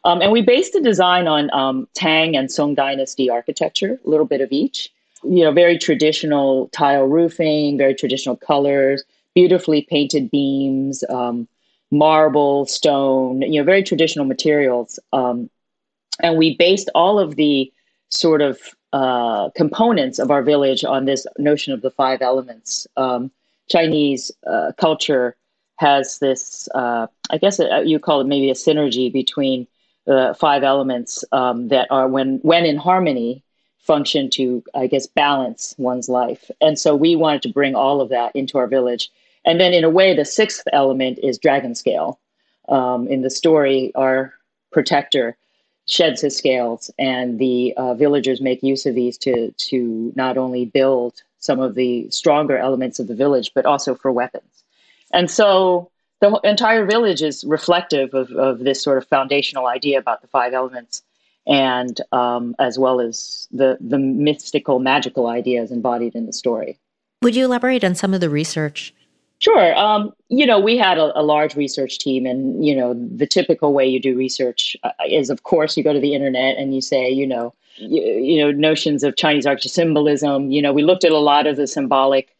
Um, 0.05 0.21
and 0.21 0.31
we 0.31 0.43
based 0.43 0.75
the 0.75 0.83
design 0.83 1.27
on 1.27 1.51
um, 1.55 1.89
Tang 1.95 2.37
and 2.37 2.53
Song 2.53 2.75
Dynasty 2.75 3.31
architecture, 3.31 3.99
a 4.05 4.11
little 4.11 4.27
bit 4.27 4.43
of 4.43 4.53
each. 4.53 4.93
You 5.25 5.45
know, 5.45 5.53
very 5.53 5.79
traditional 5.79 6.69
tile 6.75 7.07
roofing, 7.07 7.79
very 7.79 7.95
traditional 7.95 8.37
colors, 8.37 9.03
beautifully 9.35 9.81
painted 9.89 10.31
beams, 10.31 11.03
um, 11.09 11.49
marble, 11.91 12.67
stone, 12.67 13.41
you 13.41 13.63
know, 13.63 13.65
very 13.65 13.83
traditional 13.83 14.27
materials. 14.27 14.99
Um, 15.15 15.49
and 16.23 16.37
we 16.39 16.57
based 16.57 16.91
all 16.95 17.19
of 17.19 17.37
the 17.37 17.73
sort 18.09 18.41
of 18.41 18.59
uh, 18.93 19.51
components 19.51 20.19
of 20.19 20.31
our 20.31 20.43
village 20.43 20.85
on 20.85 21.05
this 21.05 21.27
notion 21.39 21.73
of 21.73 21.83
the 21.83 21.91
five 21.91 22.23
elements. 22.23 22.87
Um, 22.97 23.31
Chinese 23.69 24.31
uh, 24.47 24.73
culture 24.79 25.37
has 25.79 26.19
this, 26.19 26.69
uh, 26.75 27.07
I 27.31 27.39
guess 27.39 27.61
uh, 27.61 27.83
you 27.85 27.99
call 27.99 28.21
it 28.21 28.27
maybe 28.27 28.51
a 28.51 28.55
synergy 28.55 29.13
between 29.13 29.67
the 30.07 30.35
five 30.39 30.63
elements 30.63 31.25
um, 31.33 31.69
that 31.69 31.89
are, 31.91 32.09
when 32.09 32.39
when 32.43 32.65
in 32.65 32.77
harmony, 32.77 33.43
function 33.81 34.29
to, 34.31 34.63
I 34.75 34.87
guess, 34.87 35.07
balance 35.07 35.75
one's 35.79 36.09
life. 36.09 36.51
And 36.61 36.79
so 36.79 36.95
we 36.95 37.17
wanted 37.17 37.43
to 37.43 37.49
bring 37.53 37.75
all 37.75 38.01
of 38.01 38.09
that 38.11 38.35
into 38.35 38.59
our 38.59 38.67
village. 38.67 39.11
And 39.45 39.61
then, 39.61 39.73
in 39.73 39.85
a 39.85 39.91
way, 39.91 40.15
the 40.15 40.25
sixth 40.25 40.65
element 40.73 41.21
is 41.23 41.39
dragon 41.39 41.75
scale. 41.75 42.19
Um, 42.69 43.07
in 43.07 43.23
the 43.23 43.31
story, 43.31 43.93
our 43.95 44.35
protector 44.73 45.37
sheds 45.87 46.21
his 46.21 46.37
scales, 46.37 46.91
and 46.99 47.39
the 47.39 47.73
uh, 47.77 47.95
villagers 47.95 48.41
make 48.41 48.63
use 48.63 48.87
of 48.87 48.95
these 48.95 49.17
to 49.19 49.53
to 49.53 50.13
not 50.17 50.37
only 50.37 50.65
build 50.65 51.23
some 51.39 51.61
of 51.61 51.75
the 51.75 52.11
stronger 52.11 52.59
elements 52.59 52.99
of 52.99 53.07
the 53.07 53.15
village, 53.15 53.53
but 53.55 53.67
also 53.67 53.95
for 53.95 54.11
weapons. 54.11 54.65
And 55.13 55.31
so 55.31 55.91
the 56.21 56.41
entire 56.43 56.85
village 56.85 57.23
is 57.23 57.45
reflective 57.45 58.15
of, 58.15 58.31
of 58.33 58.59
this 58.61 58.83
sort 58.83 58.99
of 58.99 59.07
foundational 59.07 59.67
idea 59.67 59.99
about 59.99 60.23
the 60.23 60.29
five 60.29 60.53
elements, 60.53 61.03
and 61.47 62.01
um, 62.13 62.57
as 62.59 62.79
well 62.79 63.01
as 63.01 63.47
the 63.51 63.79
the 63.81 63.99
mystical, 63.99 64.79
magical 64.81 65.29
ideas 65.29 65.71
embodied 65.71 66.15
in 66.15 66.27
the 66.27 66.33
story. 66.33 66.79
Would 67.23 67.37
you 67.37 67.45
elaborate 67.45 67.85
on 67.85 67.95
some 67.95 68.13
of 68.13 68.21
the 68.21 68.31
research 68.31 68.93
Sure. 69.39 69.77
Um, 69.77 70.13
you 70.29 70.47
know, 70.47 70.59
we 70.59 70.79
had 70.79 70.97
a, 70.97 71.19
a, 71.19 71.23
large 71.23 71.57
research 71.57 71.99
team, 71.99 72.25
and 72.25 72.65
you 72.65 72.75
know, 72.75 72.95
the 72.95 73.27
typical 73.27 73.75
way 73.75 73.87
you 73.87 74.01
do 74.01 74.17
research 74.17 74.77
uh, 74.83 74.91
is, 75.09 75.29
of 75.29 75.43
course, 75.43 75.77
you 75.77 75.85
go 75.85 75.93
to 75.93 76.01
the 76.01 76.15
internet 76.15 76.57
and 76.57 76.75
you 76.75 76.81
say, 76.81 77.11
you 77.11 77.27
know, 77.27 77.53
you, 77.77 78.03
you 78.03 78.43
know, 78.43 78.51
notions 78.51 79.03
of 79.05 79.17
Chinese 79.17 79.45
architecture 79.45 79.69
symbolism. 79.69 80.51
You 80.51 80.63
know, 80.63 80.73
we 80.73 80.83
looked 80.83 81.05
at 81.05 81.13
a 81.13 81.19
lot 81.19 81.47
of 81.47 81.57
the 81.57 81.67
symbolic 81.67 82.35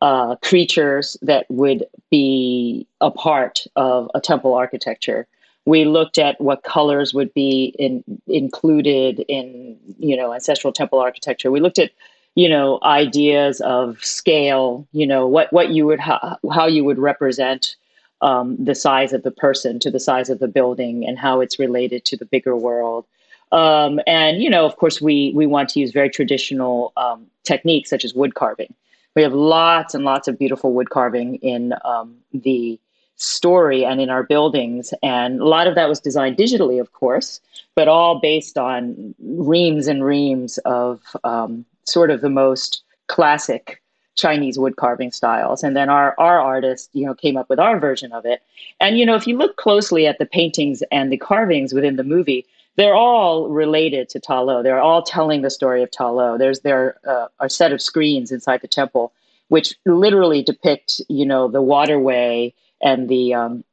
uh, 0.00 0.36
creatures 0.36 1.16
that 1.22 1.46
would 1.48 1.84
be 2.10 2.86
a 3.00 3.10
part 3.10 3.66
of 3.74 4.08
a 4.14 4.20
temple 4.20 4.54
architecture. 4.54 5.26
We 5.64 5.84
looked 5.84 6.16
at 6.16 6.40
what 6.40 6.62
colors 6.62 7.12
would 7.12 7.34
be 7.34 7.74
in, 7.76 8.04
included 8.28 9.24
in, 9.28 9.76
you 9.98 10.16
know, 10.16 10.32
ancestral 10.32 10.72
temple 10.72 11.00
architecture. 11.00 11.50
We 11.50 11.58
looked 11.58 11.80
at 11.80 11.90
you 12.36 12.48
know 12.48 12.78
ideas 12.84 13.60
of 13.62 13.98
scale 14.04 14.86
you 14.92 15.06
know 15.06 15.26
what 15.26 15.52
what 15.52 15.70
you 15.70 15.84
would 15.86 15.98
ha- 15.98 16.38
how 16.52 16.66
you 16.66 16.84
would 16.84 16.98
represent 16.98 17.74
um, 18.22 18.56
the 18.62 18.74
size 18.74 19.12
of 19.12 19.24
the 19.24 19.30
person 19.30 19.78
to 19.80 19.90
the 19.90 20.00
size 20.00 20.30
of 20.30 20.38
the 20.38 20.48
building 20.48 21.06
and 21.06 21.18
how 21.18 21.40
it's 21.40 21.58
related 21.58 22.04
to 22.06 22.16
the 22.16 22.24
bigger 22.24 22.56
world. 22.56 23.04
Um, 23.52 24.00
and 24.06 24.42
you 24.42 24.50
know 24.50 24.64
of 24.64 24.76
course 24.76 25.00
we 25.00 25.32
we 25.34 25.46
want 25.46 25.68
to 25.70 25.80
use 25.80 25.92
very 25.92 26.10
traditional 26.10 26.92
um, 26.96 27.26
techniques 27.44 27.90
such 27.90 28.04
as 28.04 28.14
wood 28.14 28.34
carving. 28.34 28.74
We 29.14 29.22
have 29.22 29.32
lots 29.32 29.94
and 29.94 30.04
lots 30.04 30.28
of 30.28 30.38
beautiful 30.38 30.72
wood 30.72 30.90
carving 30.90 31.36
in 31.36 31.72
um, 31.84 32.16
the 32.32 32.78
story 33.16 33.84
and 33.84 34.00
in 34.00 34.10
our 34.10 34.22
buildings 34.22 34.92
and 35.02 35.40
a 35.40 35.46
lot 35.46 35.66
of 35.66 35.74
that 35.74 35.88
was 35.88 35.98
designed 35.98 36.36
digitally 36.36 36.78
of 36.80 36.92
course 36.92 37.40
but 37.74 37.88
all 37.88 38.20
based 38.20 38.58
on 38.58 39.14
reams 39.20 39.86
and 39.86 40.04
reams 40.04 40.58
of 40.58 41.00
um, 41.24 41.64
sort 41.84 42.10
of 42.10 42.20
the 42.20 42.30
most 42.30 42.82
classic 43.06 43.82
Chinese 44.16 44.58
wood 44.58 44.76
carving 44.76 45.12
styles. 45.12 45.62
And 45.62 45.76
then 45.76 45.90
our 45.90 46.14
our 46.18 46.40
artist, 46.40 46.88
you 46.94 47.04
know, 47.04 47.14
came 47.14 47.36
up 47.36 47.50
with 47.50 47.58
our 47.58 47.78
version 47.78 48.12
of 48.12 48.24
it. 48.24 48.42
And 48.80 48.98
you 48.98 49.04
know, 49.04 49.14
if 49.14 49.26
you 49.26 49.36
look 49.36 49.56
closely 49.56 50.06
at 50.06 50.18
the 50.18 50.24
paintings 50.24 50.82
and 50.90 51.12
the 51.12 51.18
carvings 51.18 51.74
within 51.74 51.96
the 51.96 52.02
movie, 52.02 52.46
they're 52.76 52.94
all 52.94 53.48
related 53.48 54.08
to 54.10 54.20
Ta 54.20 54.40
Lo. 54.40 54.62
They're 54.62 54.80
all 54.80 55.02
telling 55.02 55.42
the 55.42 55.50
story 55.50 55.82
of 55.82 55.90
Ta 55.90 56.08
Lo. 56.08 56.38
There's 56.38 56.60
there 56.60 56.96
uh, 57.06 57.48
set 57.48 57.72
of 57.72 57.82
screens 57.82 58.32
inside 58.32 58.62
the 58.62 58.68
temple 58.68 59.12
which 59.48 59.74
literally 59.84 60.42
depict, 60.42 61.00
you 61.08 61.24
know, 61.24 61.48
the 61.48 61.62
waterway 61.62 62.52
and 62.80 63.08
the 63.08 63.34
um, 63.34 63.64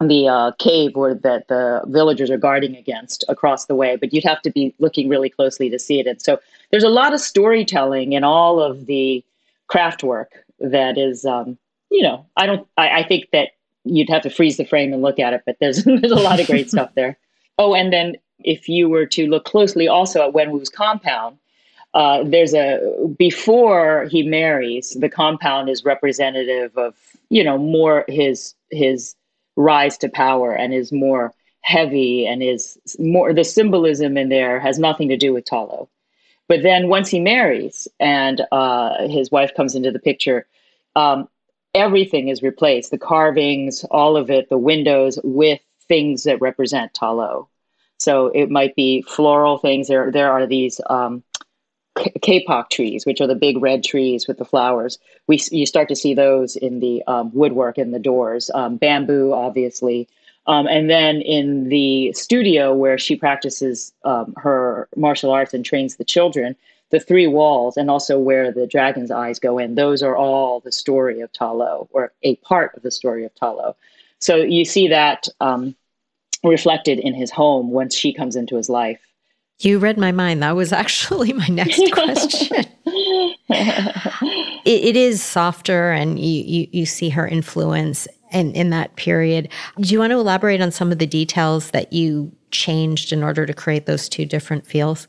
the 0.00 0.28
uh, 0.28 0.52
cave 0.58 0.94
where 0.94 1.14
that 1.14 1.48
the 1.48 1.82
villagers 1.86 2.30
are 2.30 2.38
guarding 2.38 2.76
against 2.76 3.24
across 3.28 3.66
the 3.66 3.74
way, 3.74 3.96
but 3.96 4.12
you'd 4.12 4.24
have 4.24 4.40
to 4.42 4.50
be 4.50 4.74
looking 4.78 5.08
really 5.08 5.28
closely 5.28 5.68
to 5.70 5.78
see 5.78 5.98
it. 5.98 6.06
And 6.06 6.22
so 6.22 6.38
there's 6.70 6.84
a 6.84 6.88
lot 6.88 7.14
of 7.14 7.20
storytelling 7.20 8.12
in 8.12 8.22
all 8.22 8.60
of 8.60 8.86
the 8.86 9.24
craft 9.66 10.04
work 10.04 10.44
that 10.60 10.96
is, 10.96 11.24
um, 11.24 11.58
you 11.90 12.02
know, 12.02 12.24
I 12.36 12.46
don't, 12.46 12.66
I, 12.76 13.00
I, 13.00 13.02
think 13.02 13.30
that 13.32 13.50
you'd 13.84 14.08
have 14.08 14.22
to 14.22 14.30
freeze 14.30 14.56
the 14.56 14.64
frame 14.64 14.92
and 14.92 15.02
look 15.02 15.18
at 15.18 15.32
it, 15.32 15.42
but 15.44 15.56
there's 15.60 15.82
there's 15.84 16.12
a 16.12 16.16
lot 16.16 16.38
of 16.38 16.46
great 16.46 16.70
stuff 16.70 16.94
there. 16.94 17.18
Oh, 17.58 17.74
and 17.74 17.92
then 17.92 18.16
if 18.38 18.68
you 18.68 18.88
were 18.88 19.06
to 19.06 19.26
look 19.26 19.44
closely 19.44 19.88
also 19.88 20.22
at 20.22 20.32
Wen 20.32 20.52
Wu's 20.52 20.68
compound, 20.68 21.38
uh, 21.94 22.22
there's 22.24 22.54
a 22.54 22.80
before 23.16 24.06
he 24.10 24.22
marries, 24.22 24.90
the 25.00 25.08
compound 25.08 25.68
is 25.68 25.84
representative 25.84 26.76
of 26.76 26.94
you 27.30 27.42
know 27.42 27.58
more 27.58 28.04
his 28.08 28.54
his 28.70 29.14
rise 29.56 29.98
to 29.98 30.08
power 30.08 30.52
and 30.52 30.74
is 30.74 30.92
more 30.92 31.32
heavy 31.62 32.26
and 32.26 32.42
is 32.42 32.78
more 32.98 33.32
the 33.32 33.44
symbolism 33.44 34.16
in 34.16 34.28
there 34.28 34.60
has 34.60 34.78
nothing 34.78 35.08
to 35.08 35.16
do 35.16 35.32
with 35.32 35.44
Ta 35.44 35.62
Lo. 35.62 35.88
But 36.46 36.62
then 36.62 36.88
once 36.88 37.08
he 37.08 37.20
marries 37.20 37.88
and 38.00 38.42
uh, 38.52 39.06
his 39.08 39.30
wife 39.30 39.54
comes 39.54 39.74
into 39.74 39.90
the 39.90 39.98
picture, 39.98 40.46
um, 40.96 41.28
everything 41.74 42.28
is 42.28 42.42
replaced 42.42 42.90
the 42.90 42.98
carvings, 42.98 43.84
all 43.90 44.16
of 44.16 44.30
it, 44.30 44.48
the 44.48 44.56
windows 44.56 45.18
with 45.24 45.60
things 45.88 46.24
that 46.24 46.40
represent 46.40 46.94
Ta 46.94 47.10
Lo. 47.10 47.48
So 47.98 48.28
it 48.28 48.50
might 48.50 48.76
be 48.76 49.02
floral 49.02 49.58
things. 49.58 49.88
There, 49.88 50.10
there 50.10 50.32
are 50.32 50.46
these 50.46 50.80
um, 50.88 51.22
kapok 52.20 52.70
trees, 52.70 53.04
which 53.06 53.20
are 53.20 53.26
the 53.26 53.34
big 53.34 53.60
red 53.60 53.84
trees 53.84 54.26
with 54.26 54.38
the 54.38 54.44
flowers. 54.44 54.98
We 55.26 55.40
you 55.50 55.66
start 55.66 55.88
to 55.88 55.96
see 55.96 56.14
those 56.14 56.56
in 56.56 56.80
the 56.80 57.02
um, 57.06 57.30
woodwork 57.34 57.78
in 57.78 57.90
the 57.90 57.98
doors. 57.98 58.50
Um, 58.54 58.76
bamboo, 58.76 59.32
obviously, 59.32 60.08
um, 60.46 60.66
and 60.66 60.88
then 60.88 61.20
in 61.20 61.68
the 61.68 62.12
studio 62.14 62.74
where 62.74 62.98
she 62.98 63.16
practices 63.16 63.92
um, 64.04 64.34
her 64.36 64.88
martial 64.96 65.30
arts 65.30 65.52
and 65.52 65.64
trains 65.64 65.96
the 65.96 66.04
children, 66.04 66.56
the 66.90 67.00
three 67.00 67.26
walls, 67.26 67.76
and 67.76 67.90
also 67.90 68.18
where 68.18 68.50
the 68.50 68.66
dragon's 68.66 69.10
eyes 69.10 69.38
go 69.38 69.58
in. 69.58 69.74
Those 69.74 70.02
are 70.02 70.16
all 70.16 70.60
the 70.60 70.72
story 70.72 71.20
of 71.20 71.32
Ta 71.32 71.50
Lo, 71.50 71.88
or 71.92 72.12
a 72.22 72.36
part 72.36 72.74
of 72.74 72.82
the 72.82 72.90
story 72.90 73.24
of 73.24 73.34
Ta 73.34 73.50
Lo. 73.50 73.76
So 74.20 74.36
you 74.36 74.64
see 74.64 74.88
that 74.88 75.28
um, 75.40 75.76
reflected 76.42 76.98
in 76.98 77.14
his 77.14 77.30
home 77.30 77.70
once 77.70 77.94
she 77.94 78.12
comes 78.12 78.34
into 78.34 78.56
his 78.56 78.68
life. 78.68 79.00
You 79.60 79.78
read 79.78 79.98
my 79.98 80.12
mind. 80.12 80.42
That 80.42 80.54
was 80.54 80.72
actually 80.84 81.32
my 81.32 81.48
next 81.48 81.80
question. 81.92 82.64
it, 83.48 84.64
it 84.64 84.96
is 84.96 85.22
softer, 85.22 85.90
and 85.90 86.18
you, 86.18 86.44
you, 86.44 86.68
you 86.72 86.86
see 86.86 87.08
her 87.10 87.26
influence 87.26 88.06
in, 88.32 88.52
in 88.52 88.70
that 88.70 88.96
period. 88.96 89.48
Do 89.80 89.92
you 89.92 89.98
want 89.98 90.12
to 90.12 90.18
elaborate 90.18 90.60
on 90.60 90.70
some 90.70 90.92
of 90.92 90.98
the 90.98 91.06
details 91.06 91.70
that 91.70 91.92
you 91.92 92.32
changed 92.50 93.12
in 93.12 93.22
order 93.22 93.46
to 93.46 93.54
create 93.54 93.86
those 93.86 94.08
two 94.08 94.24
different 94.24 94.66
feels? 94.66 95.08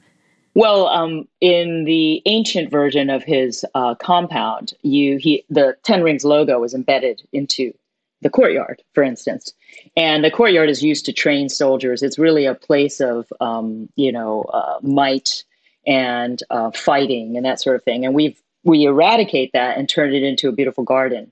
Well, 0.55 0.87
um, 0.87 1.27
in 1.41 1.85
the 1.85 2.21
ancient 2.25 2.71
version 2.71 3.09
of 3.09 3.23
his 3.23 3.63
uh, 3.75 3.95
compound, 3.95 4.73
you 4.81 5.17
he 5.17 5.45
the 5.49 5.77
Ten 5.83 6.03
Rings 6.03 6.25
logo 6.25 6.59
was 6.59 6.73
embedded 6.73 7.21
into 7.31 7.73
the 8.21 8.29
courtyard, 8.29 8.81
for 8.93 9.03
instance. 9.03 9.53
And 9.95 10.23
the 10.23 10.31
courtyard 10.31 10.69
is 10.69 10.83
used 10.83 11.05
to 11.05 11.13
train 11.13 11.49
soldiers. 11.49 12.03
It's 12.03 12.19
really 12.19 12.45
a 12.45 12.55
place 12.55 12.99
of, 12.99 13.31
um, 13.39 13.89
you 13.95 14.11
know, 14.11 14.43
uh, 14.53 14.79
might 14.81 15.43
and 15.87 16.41
uh, 16.49 16.71
fighting 16.71 17.37
and 17.37 17.45
that 17.45 17.61
sort 17.61 17.75
of 17.75 17.83
thing. 17.83 18.05
And 18.05 18.13
we've 18.13 18.39
we 18.63 18.83
eradicate 18.83 19.51
that 19.53 19.77
and 19.77 19.87
turn 19.87 20.13
it 20.13 20.21
into 20.21 20.49
a 20.49 20.51
beautiful 20.51 20.83
garden. 20.83 21.31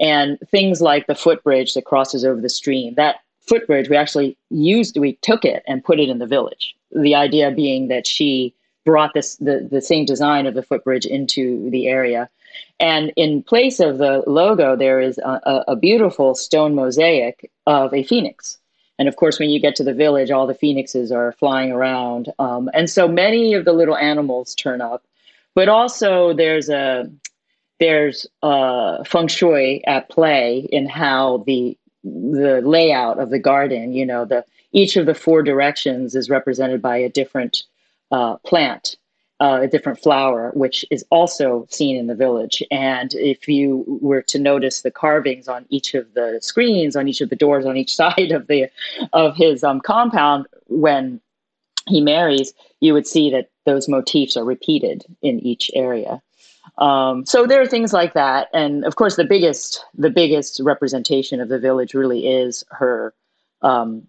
And 0.00 0.38
things 0.50 0.80
like 0.80 1.06
the 1.06 1.14
footbridge 1.14 1.74
that 1.74 1.84
crosses 1.84 2.24
over 2.24 2.40
the 2.40 2.48
stream, 2.48 2.94
that 2.94 3.16
footbridge 3.40 3.88
we 3.88 3.96
actually 3.96 4.36
used, 4.50 4.96
we 4.96 5.14
took 5.16 5.44
it 5.44 5.62
and 5.66 5.84
put 5.84 6.00
it 6.00 6.08
in 6.08 6.18
the 6.18 6.26
village. 6.26 6.74
The 6.92 7.14
idea 7.14 7.50
being 7.50 7.88
that 7.88 8.06
she 8.06 8.54
brought 8.84 9.12
this 9.14 9.36
the, 9.36 9.68
the 9.70 9.80
same 9.80 10.04
design 10.04 10.46
of 10.46 10.54
the 10.54 10.62
footbridge 10.62 11.06
into 11.06 11.68
the 11.70 11.88
area 11.88 12.28
and 12.80 13.12
in 13.16 13.42
place 13.42 13.80
of 13.80 13.98
the 13.98 14.22
logo, 14.26 14.76
there 14.76 15.00
is 15.00 15.18
a, 15.18 15.64
a 15.68 15.76
beautiful 15.76 16.34
stone 16.34 16.74
mosaic 16.74 17.50
of 17.66 17.92
a 17.94 18.02
phoenix. 18.02 18.58
And 18.98 19.08
of 19.08 19.16
course, 19.16 19.38
when 19.38 19.50
you 19.50 19.60
get 19.60 19.74
to 19.76 19.84
the 19.84 19.94
village, 19.94 20.30
all 20.30 20.46
the 20.46 20.54
phoenixes 20.54 21.10
are 21.10 21.32
flying 21.32 21.72
around. 21.72 22.32
Um, 22.38 22.70
and 22.74 22.88
so 22.88 23.08
many 23.08 23.54
of 23.54 23.64
the 23.64 23.72
little 23.72 23.96
animals 23.96 24.54
turn 24.54 24.80
up. 24.80 25.04
But 25.54 25.68
also, 25.68 26.32
there's 26.34 26.68
a 26.68 27.10
there's 27.78 28.26
feng 28.42 29.28
shui 29.28 29.84
at 29.86 30.08
play 30.08 30.68
in 30.70 30.86
how 30.86 31.42
the 31.46 31.76
the 32.04 32.60
layout 32.64 33.18
of 33.18 33.30
the 33.30 33.38
garden. 33.38 33.92
You 33.92 34.06
know, 34.06 34.24
the 34.24 34.44
each 34.72 34.96
of 34.96 35.06
the 35.06 35.14
four 35.14 35.42
directions 35.42 36.14
is 36.14 36.30
represented 36.30 36.80
by 36.80 36.96
a 36.96 37.08
different 37.08 37.64
uh, 38.10 38.36
plant, 38.38 38.96
uh, 39.42 39.62
a 39.62 39.66
different 39.66 39.98
flower, 39.98 40.52
which 40.54 40.84
is 40.92 41.04
also 41.10 41.66
seen 41.68 41.96
in 41.96 42.06
the 42.06 42.14
village. 42.14 42.62
And 42.70 43.12
if 43.14 43.48
you 43.48 43.98
were 44.00 44.22
to 44.22 44.38
notice 44.38 44.82
the 44.82 44.92
carvings 44.92 45.48
on 45.48 45.66
each 45.68 45.94
of 45.94 46.14
the 46.14 46.38
screens, 46.40 46.94
on 46.94 47.08
each 47.08 47.20
of 47.20 47.28
the 47.28 47.34
doors, 47.34 47.66
on 47.66 47.76
each 47.76 47.96
side 48.02 48.30
of 48.30 48.46
the 48.46 48.68
of 49.12 49.34
his 49.34 49.64
um, 49.64 49.80
compound, 49.80 50.46
when 50.68 51.20
he 51.88 52.00
marries, 52.00 52.54
you 52.78 52.94
would 52.94 53.06
see 53.06 53.30
that 53.30 53.50
those 53.66 53.88
motifs 53.88 54.36
are 54.36 54.44
repeated 54.44 55.04
in 55.22 55.40
each 55.40 55.72
area. 55.74 56.22
Um, 56.78 57.26
so 57.26 57.44
there 57.44 57.60
are 57.60 57.66
things 57.66 57.92
like 57.92 58.14
that, 58.14 58.48
and 58.54 58.84
of 58.84 58.94
course, 58.94 59.16
the 59.16 59.24
biggest 59.24 59.84
the 59.98 60.10
biggest 60.10 60.60
representation 60.60 61.40
of 61.40 61.48
the 61.48 61.58
village 61.58 61.94
really 61.94 62.28
is 62.28 62.64
her 62.70 63.12
um, 63.62 64.06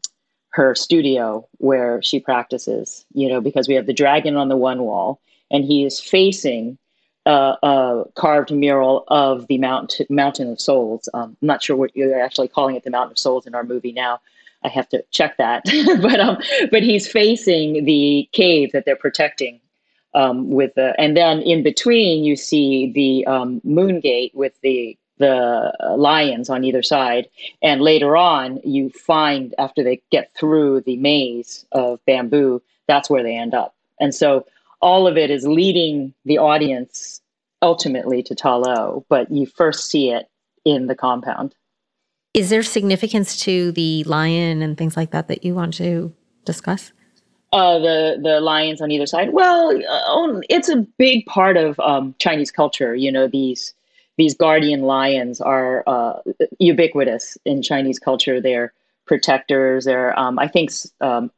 her 0.54 0.76
studio 0.76 1.48
where 1.58 2.02
she 2.02 2.20
practices. 2.20 3.06
You 3.14 3.30
know, 3.30 3.42
because 3.42 3.68
we 3.68 3.76
have 3.76 3.86
the 3.86 3.94
dragon 3.94 4.36
on 4.36 4.50
the 4.50 4.58
one 4.58 4.84
wall, 4.84 5.20
and 5.52 5.64
he 5.64 5.86
is 5.86 6.00
facing 6.00 6.78
uh, 7.26 7.56
a 7.64 8.04
carved 8.16 8.52
mural 8.52 9.06
of 9.08 9.48
the 9.48 9.58
Mount 9.58 10.02
Mountain 10.10 10.52
of 10.52 10.62
Souls. 10.62 11.10
Um, 11.14 11.38
I'm 11.42 11.48
not 11.48 11.64
sure 11.64 11.76
what 11.76 11.96
you're 11.96 12.22
actually 12.22 12.48
calling 12.48 12.76
it, 12.76 12.84
the 12.84 12.90
Mountain 12.90 13.14
of 13.14 13.20
Souls 13.20 13.46
in 13.46 13.56
our 13.56 13.64
movie 13.64 13.92
now. 13.92 14.20
I 14.66 14.70
have 14.70 14.88
to 14.90 15.04
check 15.12 15.38
that, 15.38 15.64
but 16.02 16.20
um, 16.20 16.38
but 16.72 16.84
he's 16.84 17.08
facing 17.08 17.86
the 17.86 18.30
cave 18.32 18.72
that 18.72 18.86
they're 18.86 18.96
protecting 18.96 19.60
um, 20.14 20.50
with 20.50 20.74
the, 20.76 20.94
and 21.00 21.18
then 21.18 21.42
in 21.42 21.64
between 21.64 22.24
you 22.24 22.36
see 22.36 22.92
the 22.94 23.26
um, 23.30 23.62
moon 23.64 24.00
gate 24.00 24.32
with 24.36 24.54
the 24.62 24.98
the 25.18 25.72
lions 25.98 26.50
on 26.50 26.64
either 26.64 26.84
side, 26.84 27.28
and 27.62 27.82
later 27.82 28.18
on 28.18 28.60
you 28.64 28.90
find 28.90 29.54
after 29.58 29.84
they 29.84 30.02
get 30.12 30.34
through 30.36 30.82
the 30.82 30.98
maze 30.98 31.66
of 31.72 32.04
bamboo, 32.06 32.62
that's 32.88 33.10
where 33.10 33.24
they 33.24 33.36
end 33.36 33.54
up, 33.54 33.76
and 34.00 34.14
so 34.14 34.46
all 34.82 35.08
of 35.08 35.18
it 35.18 35.32
is 35.32 35.48
leading 35.48 36.14
the 36.26 36.38
audience 36.38 37.22
ultimately 37.62 38.22
to 38.22 38.36
Ta 38.36 38.58
Lo, 38.58 39.06
but 39.08 39.32
you 39.32 39.46
first 39.46 39.90
see 39.90 40.12
it 40.12 40.30
in 40.66 40.88
the 40.88 40.96
compound. 40.96 41.56
Is 42.34 42.50
there 42.50 42.64
significance 42.64 43.40
to 43.42 43.72
the 43.72 44.04
lion 44.04 44.62
and 44.62 44.78
things 44.78 44.98
like 44.98 45.12
that 45.12 45.30
that 45.30 45.46
you 45.46 45.56
want 45.56 45.76
to 45.76 46.14
discuss? 46.44 46.92
uh, 47.54 47.78
the 47.78 48.20
the 48.22 48.42
lions 48.42 48.82
on 48.82 48.92
either 48.92 49.06
side. 49.06 49.32
Well, 49.32 49.70
uh, 49.70 50.42
it's 50.50 50.70
a 50.70 50.78
big 50.98 51.26
part 51.28 51.56
of 51.56 51.80
um, 51.80 52.16
Chinese 52.18 52.52
culture. 52.52 52.96
You 52.96 53.12
know, 53.12 53.28
these 53.28 53.74
these 54.18 54.36
guardian 54.36 54.82
lions 54.84 55.42
are 55.42 55.84
uh, 55.88 56.20
ubiquitous 56.60 57.38
in 57.46 57.62
Chinese 57.62 58.00
culture. 58.00 58.40
They're 58.40 58.74
protectors. 59.06 59.86
They're 59.86 60.18
um, 60.18 60.40
I 60.40 60.48
think 60.48 60.72
um, 61.02 61.32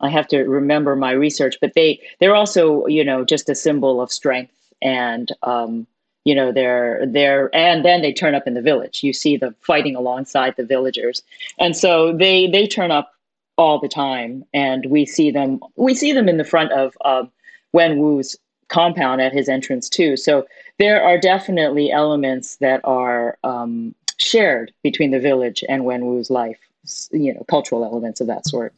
I 0.00 0.08
have 0.08 0.26
to 0.28 0.42
remember 0.44 0.96
my 0.96 1.12
research, 1.12 1.56
but 1.60 1.74
they 1.74 2.00
they're 2.18 2.34
also 2.34 2.86
you 2.86 3.04
know 3.04 3.24
just 3.24 3.48
a 3.48 3.54
symbol 3.54 4.00
of 4.00 4.12
strength 4.12 4.54
and 4.82 5.30
um, 5.42 5.86
you 6.24 6.34
know 6.34 6.52
they're 6.52 7.04
they're 7.06 7.54
and 7.54 7.84
then 7.84 8.02
they 8.02 8.12
turn 8.12 8.34
up 8.34 8.46
in 8.46 8.54
the 8.54 8.62
village. 8.62 9.02
You 9.02 9.12
see 9.12 9.36
them 9.36 9.54
fighting 9.60 9.96
alongside 9.96 10.54
the 10.56 10.64
villagers, 10.64 11.22
and 11.58 11.76
so 11.76 12.12
they 12.16 12.48
they 12.48 12.66
turn 12.66 12.90
up 12.90 13.12
all 13.56 13.78
the 13.78 13.88
time, 13.88 14.44
and 14.52 14.86
we 14.86 15.06
see 15.06 15.30
them. 15.30 15.60
We 15.76 15.94
see 15.94 16.12
them 16.12 16.28
in 16.28 16.36
the 16.36 16.44
front 16.44 16.72
of 16.72 16.96
uh, 17.04 17.24
Wen 17.72 17.98
Wu's 17.98 18.36
compound 18.68 19.20
at 19.20 19.32
his 19.32 19.48
entrance 19.48 19.88
too. 19.88 20.16
So 20.16 20.46
there 20.78 21.02
are 21.02 21.18
definitely 21.18 21.90
elements 21.90 22.56
that 22.56 22.80
are 22.84 23.38
um, 23.44 23.94
shared 24.18 24.72
between 24.82 25.10
the 25.10 25.20
village 25.20 25.64
and 25.68 25.84
Wen 25.84 26.06
Wu's 26.06 26.30
life. 26.30 26.58
You 27.12 27.32
know, 27.34 27.44
cultural 27.48 27.84
elements 27.84 28.20
of 28.20 28.26
that 28.26 28.44
sort. 28.48 28.74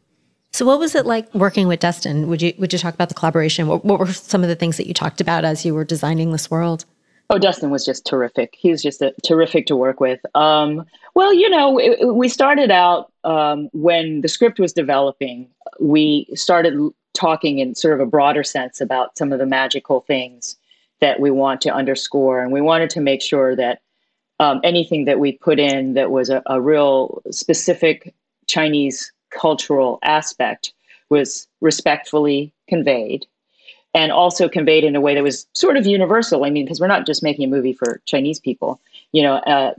So, 0.52 0.66
what 0.66 0.78
was 0.78 0.94
it 0.94 1.06
like 1.06 1.34
working 1.34 1.66
with 1.66 1.80
Destin? 1.80 2.28
Would 2.28 2.42
you 2.42 2.52
would 2.58 2.72
you 2.72 2.78
talk 2.78 2.94
about 2.94 3.08
the 3.08 3.14
collaboration? 3.14 3.66
What, 3.66 3.84
what 3.84 3.98
were 3.98 4.12
some 4.12 4.42
of 4.42 4.48
the 4.48 4.54
things 4.54 4.76
that 4.76 4.86
you 4.86 4.94
talked 4.94 5.20
about 5.20 5.44
as 5.44 5.64
you 5.64 5.74
were 5.74 5.84
designing 5.84 6.32
this 6.32 6.50
world? 6.50 6.84
Oh, 7.30 7.38
Destin 7.38 7.70
was 7.70 7.84
just 7.84 8.06
terrific. 8.06 8.54
He 8.56 8.70
was 8.70 8.82
just 8.82 9.00
a, 9.00 9.12
terrific 9.24 9.66
to 9.66 9.76
work 9.76 9.98
with. 9.98 10.20
Um, 10.36 10.84
well, 11.14 11.32
you 11.32 11.48
know, 11.48 11.78
it, 11.78 12.14
we 12.14 12.28
started 12.28 12.70
out 12.70 13.10
um, 13.24 13.68
when 13.72 14.20
the 14.20 14.28
script 14.28 14.60
was 14.60 14.72
developing. 14.72 15.48
We 15.80 16.28
started 16.34 16.78
talking 17.14 17.58
in 17.58 17.74
sort 17.74 17.94
of 17.94 18.06
a 18.06 18.10
broader 18.10 18.44
sense 18.44 18.80
about 18.80 19.16
some 19.16 19.32
of 19.32 19.38
the 19.38 19.46
magical 19.46 20.02
things 20.02 20.56
that 21.04 21.20
we 21.20 21.30
want 21.30 21.60
to 21.60 21.68
underscore, 21.68 22.40
and 22.40 22.50
we 22.50 22.62
wanted 22.62 22.88
to 22.88 22.98
make 22.98 23.20
sure 23.20 23.54
that 23.54 23.82
um, 24.40 24.58
anything 24.64 25.04
that 25.04 25.20
we 25.20 25.32
put 25.32 25.58
in 25.58 25.92
that 25.92 26.10
was 26.10 26.30
a, 26.30 26.42
a 26.46 26.62
real 26.62 27.20
specific 27.30 28.14
Chinese 28.46 29.12
cultural 29.28 29.98
aspect 30.02 30.72
was 31.10 31.46
respectfully 31.60 32.54
conveyed 32.68 33.26
and 33.92 34.12
also 34.12 34.48
conveyed 34.48 34.82
in 34.82 34.96
a 34.96 35.00
way 35.02 35.14
that 35.14 35.22
was 35.22 35.46
sort 35.52 35.76
of 35.76 35.84
universal. 35.84 36.42
I 36.46 36.48
mean, 36.48 36.64
because 36.64 36.80
we're 36.80 36.86
not 36.86 37.04
just 37.04 37.22
making 37.22 37.44
a 37.44 37.54
movie 37.54 37.74
for 37.74 38.00
Chinese 38.06 38.40
people. 38.40 38.80
You 39.12 39.24
know, 39.24 39.34
uh, 39.34 39.74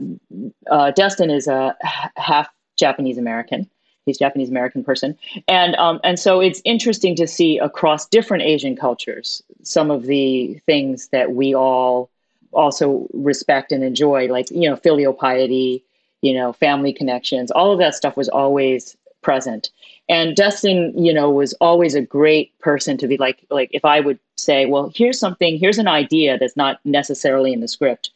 uh, 0.70 0.92
Destin 0.92 1.30
is 1.30 1.48
a 1.48 1.76
half 2.14 2.48
Japanese 2.78 3.18
American. 3.18 3.68
He's 4.06 4.18
Japanese 4.18 4.48
American 4.48 4.84
person, 4.84 5.18
and 5.48 5.74
um, 5.76 6.00
and 6.04 6.18
so 6.18 6.40
it's 6.40 6.62
interesting 6.64 7.14
to 7.16 7.26
see 7.26 7.58
across 7.58 8.06
different 8.06 8.44
Asian 8.44 8.76
cultures 8.76 9.42
some 9.62 9.90
of 9.90 10.04
the 10.04 10.60
things 10.66 11.08
that 11.08 11.32
we 11.32 11.54
all 11.54 12.08
also 12.52 13.06
respect 13.12 13.72
and 13.72 13.84
enjoy, 13.84 14.28
like 14.28 14.50
you 14.50 14.70
know, 14.70 14.76
filial 14.76 15.12
piety, 15.12 15.84
you 16.22 16.32
know, 16.32 16.52
family 16.52 16.92
connections. 16.92 17.50
All 17.50 17.72
of 17.72 17.78
that 17.80 17.94
stuff 17.94 18.16
was 18.16 18.28
always 18.28 18.96
present 19.22 19.70
and 20.08 20.36
Destin, 20.36 20.92
you 20.96 21.12
know, 21.12 21.30
was 21.30 21.52
always 21.54 21.94
a 21.94 22.00
great 22.00 22.56
person 22.60 22.96
to 22.98 23.08
be 23.08 23.16
like, 23.16 23.44
like 23.50 23.70
if 23.72 23.84
I 23.84 24.00
would 24.00 24.18
say, 24.36 24.66
well, 24.66 24.92
here's 24.94 25.18
something, 25.18 25.58
here's 25.58 25.78
an 25.78 25.88
idea 25.88 26.38
that's 26.38 26.56
not 26.56 26.78
necessarily 26.84 27.52
in 27.52 27.60
the 27.60 27.68
script, 27.68 28.10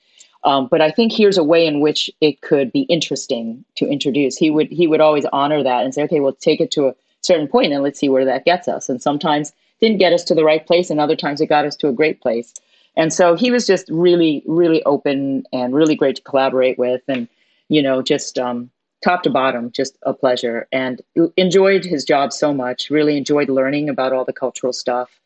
um, 0.44 0.68
but 0.70 0.80
I 0.80 0.90
think 0.90 1.12
here's 1.12 1.38
a 1.38 1.44
way 1.44 1.66
in 1.66 1.80
which 1.80 2.10
it 2.20 2.40
could 2.40 2.72
be 2.72 2.82
interesting 2.82 3.64
to 3.76 3.86
introduce. 3.86 4.36
He 4.36 4.50
would 4.50 4.70
he 4.70 4.86
would 4.86 5.00
always 5.00 5.26
honor 5.32 5.62
that 5.62 5.84
and 5.84 5.94
say, 5.94 6.02
okay, 6.04 6.20
we'll 6.20 6.32
take 6.32 6.60
it 6.60 6.70
to 6.72 6.88
a 6.88 6.94
certain 7.20 7.48
point 7.48 7.72
and 7.72 7.82
let's 7.82 7.98
see 7.98 8.08
where 8.08 8.24
that 8.24 8.44
gets 8.44 8.66
us. 8.66 8.88
And 8.88 9.02
sometimes 9.02 9.52
didn't 9.80 9.98
get 9.98 10.12
us 10.12 10.24
to 10.24 10.34
the 10.34 10.44
right 10.44 10.66
place, 10.66 10.90
and 10.90 11.00
other 11.00 11.16
times 11.16 11.40
it 11.40 11.46
got 11.46 11.64
us 11.64 11.76
to 11.76 11.88
a 11.88 11.92
great 11.92 12.20
place. 12.20 12.54
And 12.96 13.12
so 13.12 13.34
he 13.34 13.50
was 13.50 13.66
just 13.66 13.88
really, 13.88 14.42
really 14.46 14.82
open 14.84 15.44
and 15.52 15.74
really 15.74 15.94
great 15.94 16.16
to 16.16 16.22
collaborate 16.22 16.78
with, 16.78 17.02
and 17.08 17.28
you 17.68 17.82
know, 17.82 18.02
just 18.02 18.38
um, 18.38 18.70
top 19.04 19.22
to 19.24 19.30
bottom, 19.30 19.70
just 19.70 19.96
a 20.02 20.14
pleasure. 20.14 20.66
And 20.72 21.02
enjoyed 21.36 21.84
his 21.84 22.04
job 22.04 22.32
so 22.32 22.52
much. 22.52 22.90
Really 22.90 23.16
enjoyed 23.16 23.48
learning 23.48 23.88
about 23.88 24.12
all 24.12 24.24
the 24.24 24.32
cultural 24.32 24.72
stuff. 24.72 25.19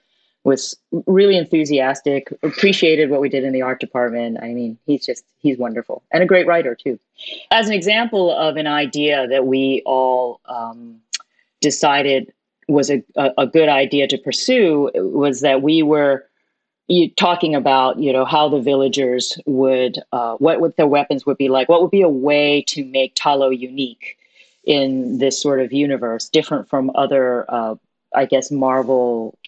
Was 0.44 0.76
really 1.06 1.38
enthusiastic. 1.38 2.32
Appreciated 2.42 3.08
what 3.08 3.22
we 3.22 3.30
did 3.30 3.44
in 3.44 3.54
the 3.54 3.62
art 3.62 3.80
department. 3.80 4.38
I 4.42 4.52
mean, 4.52 4.76
he's 4.84 5.04
just 5.04 5.24
he's 5.38 5.56
wonderful 5.56 6.02
and 6.10 6.22
a 6.22 6.26
great 6.26 6.46
writer 6.46 6.74
too. 6.74 6.98
As 7.50 7.66
an 7.66 7.72
example 7.72 8.30
of 8.30 8.56
an 8.56 8.66
idea 8.66 9.26
that 9.28 9.46
we 9.46 9.82
all 9.86 10.40
um, 10.44 11.00
decided 11.62 12.30
was 12.68 12.90
a, 12.90 13.02
a, 13.16 13.46
good 13.46 13.68
idea 13.68 14.06
to 14.08 14.18
pursue 14.18 14.90
was 14.94 15.40
that 15.40 15.62
we 15.62 15.82
were 15.82 16.24
you 16.88 17.10
talking 17.10 17.54
about 17.54 17.98
you 17.98 18.12
know 18.12 18.24
how 18.24 18.48
the 18.48 18.60
villagers 18.60 19.38
would 19.46 19.98
uh, 20.12 20.34
what 20.36 20.60
would 20.60 20.76
their 20.76 20.86
weapons 20.86 21.24
would 21.24 21.38
be 21.38 21.48
like 21.48 21.68
what 21.68 21.80
would 21.80 21.90
be 21.90 22.02
a 22.02 22.08
way 22.08 22.62
to 22.62 22.84
make 22.84 23.14
Ta 23.14 23.34
Lo 23.34 23.50
unique 23.50 24.18
in 24.64 25.18
this 25.18 25.40
sort 25.40 25.60
of 25.60 25.72
universe 25.72 26.28
different 26.28 26.68
from 26.68 26.90
other 26.94 27.44
uh, 27.48 27.74
i 28.14 28.24
guess 28.24 28.50
marvel 28.50 29.38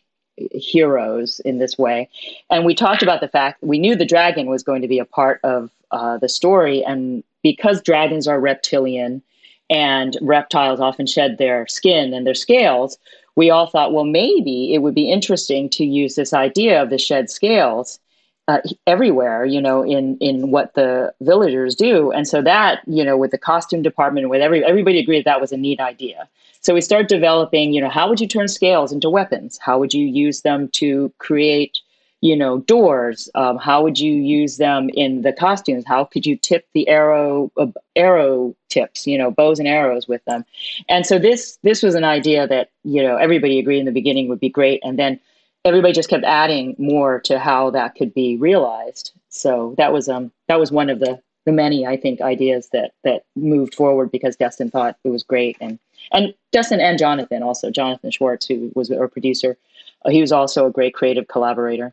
heroes 0.53 1.41
in 1.41 1.59
this 1.59 1.79
way. 1.79 2.09
And 2.51 2.65
we 2.65 2.75
talked 2.75 3.03
about 3.03 3.21
the 3.21 3.29
fact 3.29 3.63
we 3.63 3.79
knew 3.79 3.97
the 3.97 4.05
dragon 4.05 4.47
was 4.49 4.63
going 4.63 4.83
to 4.83 4.89
be 4.89 4.99
a 4.99 5.05
part 5.05 5.41
of 5.43 5.71
uh, 5.91 6.19
the 6.19 6.29
story 6.29 6.85
and 6.85 7.23
because 7.43 7.81
dragons 7.81 8.27
are 8.27 8.41
reptilian 8.41 9.23
and 9.71 10.17
reptiles 10.21 10.81
often 10.81 11.07
shed 11.07 11.39
their 11.39 11.67
skin 11.69 12.13
and 12.13 12.27
their 12.27 12.35
scales 12.35 12.99
we 13.37 13.51
all 13.51 13.67
thought, 13.67 13.93
well, 13.93 14.05
maybe 14.05 14.75
it 14.75 14.79
would 14.79 14.95
be 14.95 15.11
interesting 15.11 15.69
to 15.71 15.85
use 15.85 16.15
this 16.15 16.33
idea 16.33 16.83
of 16.83 16.91
the 16.91 16.99
shed 16.99 17.31
scales 17.31 18.01
uh, 18.49 18.59
everywhere, 18.87 19.45
you 19.45 19.61
know, 19.61 19.83
in 19.83 20.17
in 20.19 20.51
what 20.51 20.75
the 20.75 21.13
villagers 21.21 21.75
do, 21.75 22.13
and 22.13 22.29
so 22.29 22.43
that, 22.43 22.81
you 22.87 23.05
know, 23.05 23.17
with 23.17 23.33
the 23.33 23.39
costume 23.39 23.83
department, 23.83 24.29
with 24.29 24.41
every 24.41 24.65
everybody 24.65 24.99
agreed 24.99 25.21
that 25.21 25.25
that 25.25 25.41
was 25.41 25.53
a 25.53 25.57
neat 25.57 25.81
idea. 25.81 26.29
So 26.61 26.75
we 26.75 26.81
start 26.81 27.09
developing, 27.09 27.73
you 27.73 27.81
know, 27.81 27.89
how 27.89 28.09
would 28.09 28.21
you 28.21 28.29
turn 28.29 28.49
scales 28.49 28.93
into 28.93 29.11
weapons? 29.11 29.59
How 29.61 29.79
would 29.79 29.95
you 29.95 30.07
use 30.07 30.43
them 30.43 30.69
to 30.75 31.13
create, 31.19 31.79
you 32.21 32.37
know, 32.37 32.59
doors. 32.59 33.29
Um, 33.35 33.57
how 33.59 33.83
would 33.83 33.99
you 33.99 34.13
use 34.13 34.57
them 34.57 34.91
in 34.95 35.23
the 35.23 35.33
costumes? 35.33 35.85
How 35.87 36.05
could 36.05 36.27
you 36.27 36.37
tip 36.37 36.67
the 36.73 36.89
arrow 36.89 37.53
uh, 37.57 37.67
arrow 37.95 38.55
tips, 38.69 39.07
you 39.07 39.19
know, 39.19 39.31
bows 39.31 39.59
and 39.59 39.69
arrows 39.69 40.09
with 40.09 40.25
them? 40.25 40.45
And 40.89 41.05
so 41.07 41.19
this 41.19 41.59
this 41.63 41.83
was 41.83 41.95
an 41.95 42.05
idea 42.05 42.47
that 42.47 42.71
you 42.85 43.03
know 43.03 43.17
everybody 43.17 43.59
agreed 43.59 43.81
in 43.81 43.87
the 43.87 43.93
beginning 43.93 44.29
would 44.29 44.41
be 44.41 44.49
great, 44.49 44.81
and 44.85 44.99
then 44.99 45.21
everybody 45.67 45.93
just 45.93 46.09
kept 46.09 46.25
adding 46.25 46.77
more 46.79 47.21
to 47.21 47.39
how 47.39 47.71
that 47.71 47.97
could 47.97 48.15
be 48.15 48.37
realized. 48.37 49.13
So 49.29 49.75
that 49.77 49.93
was 49.93 50.09
um 50.09 50.33
that 50.49 50.61
was 50.61 50.73
one 50.73 50.89
of 50.89 51.01
the 51.01 51.21
the 51.45 51.53
many 51.53 51.87
I 51.87 51.97
think 51.97 52.21
ideas 52.21 52.71
that 52.73 52.93
that 53.05 53.25
moved 53.35 53.75
forward 53.75 54.11
because 54.11 54.37
Destin 54.37 54.71
thought 54.71 54.97
it 55.05 55.11
was 55.11 55.23
great 55.23 55.57
and 55.61 55.79
and 56.13 56.33
Destin 56.53 56.81
and 56.81 56.99
Jonathan 56.99 57.43
also 57.43 57.71
Jonathan 57.71 58.11
Schwartz 58.11 58.47
who 58.47 58.71
was 58.75 58.91
our 58.91 59.09
producer 59.09 59.59
uh, 60.05 60.11
he 60.11 60.21
was 60.21 60.33
also 60.33 60.67
a 60.67 60.71
great 60.71 60.95
creative 60.95 61.29
collaborator. 61.29 61.93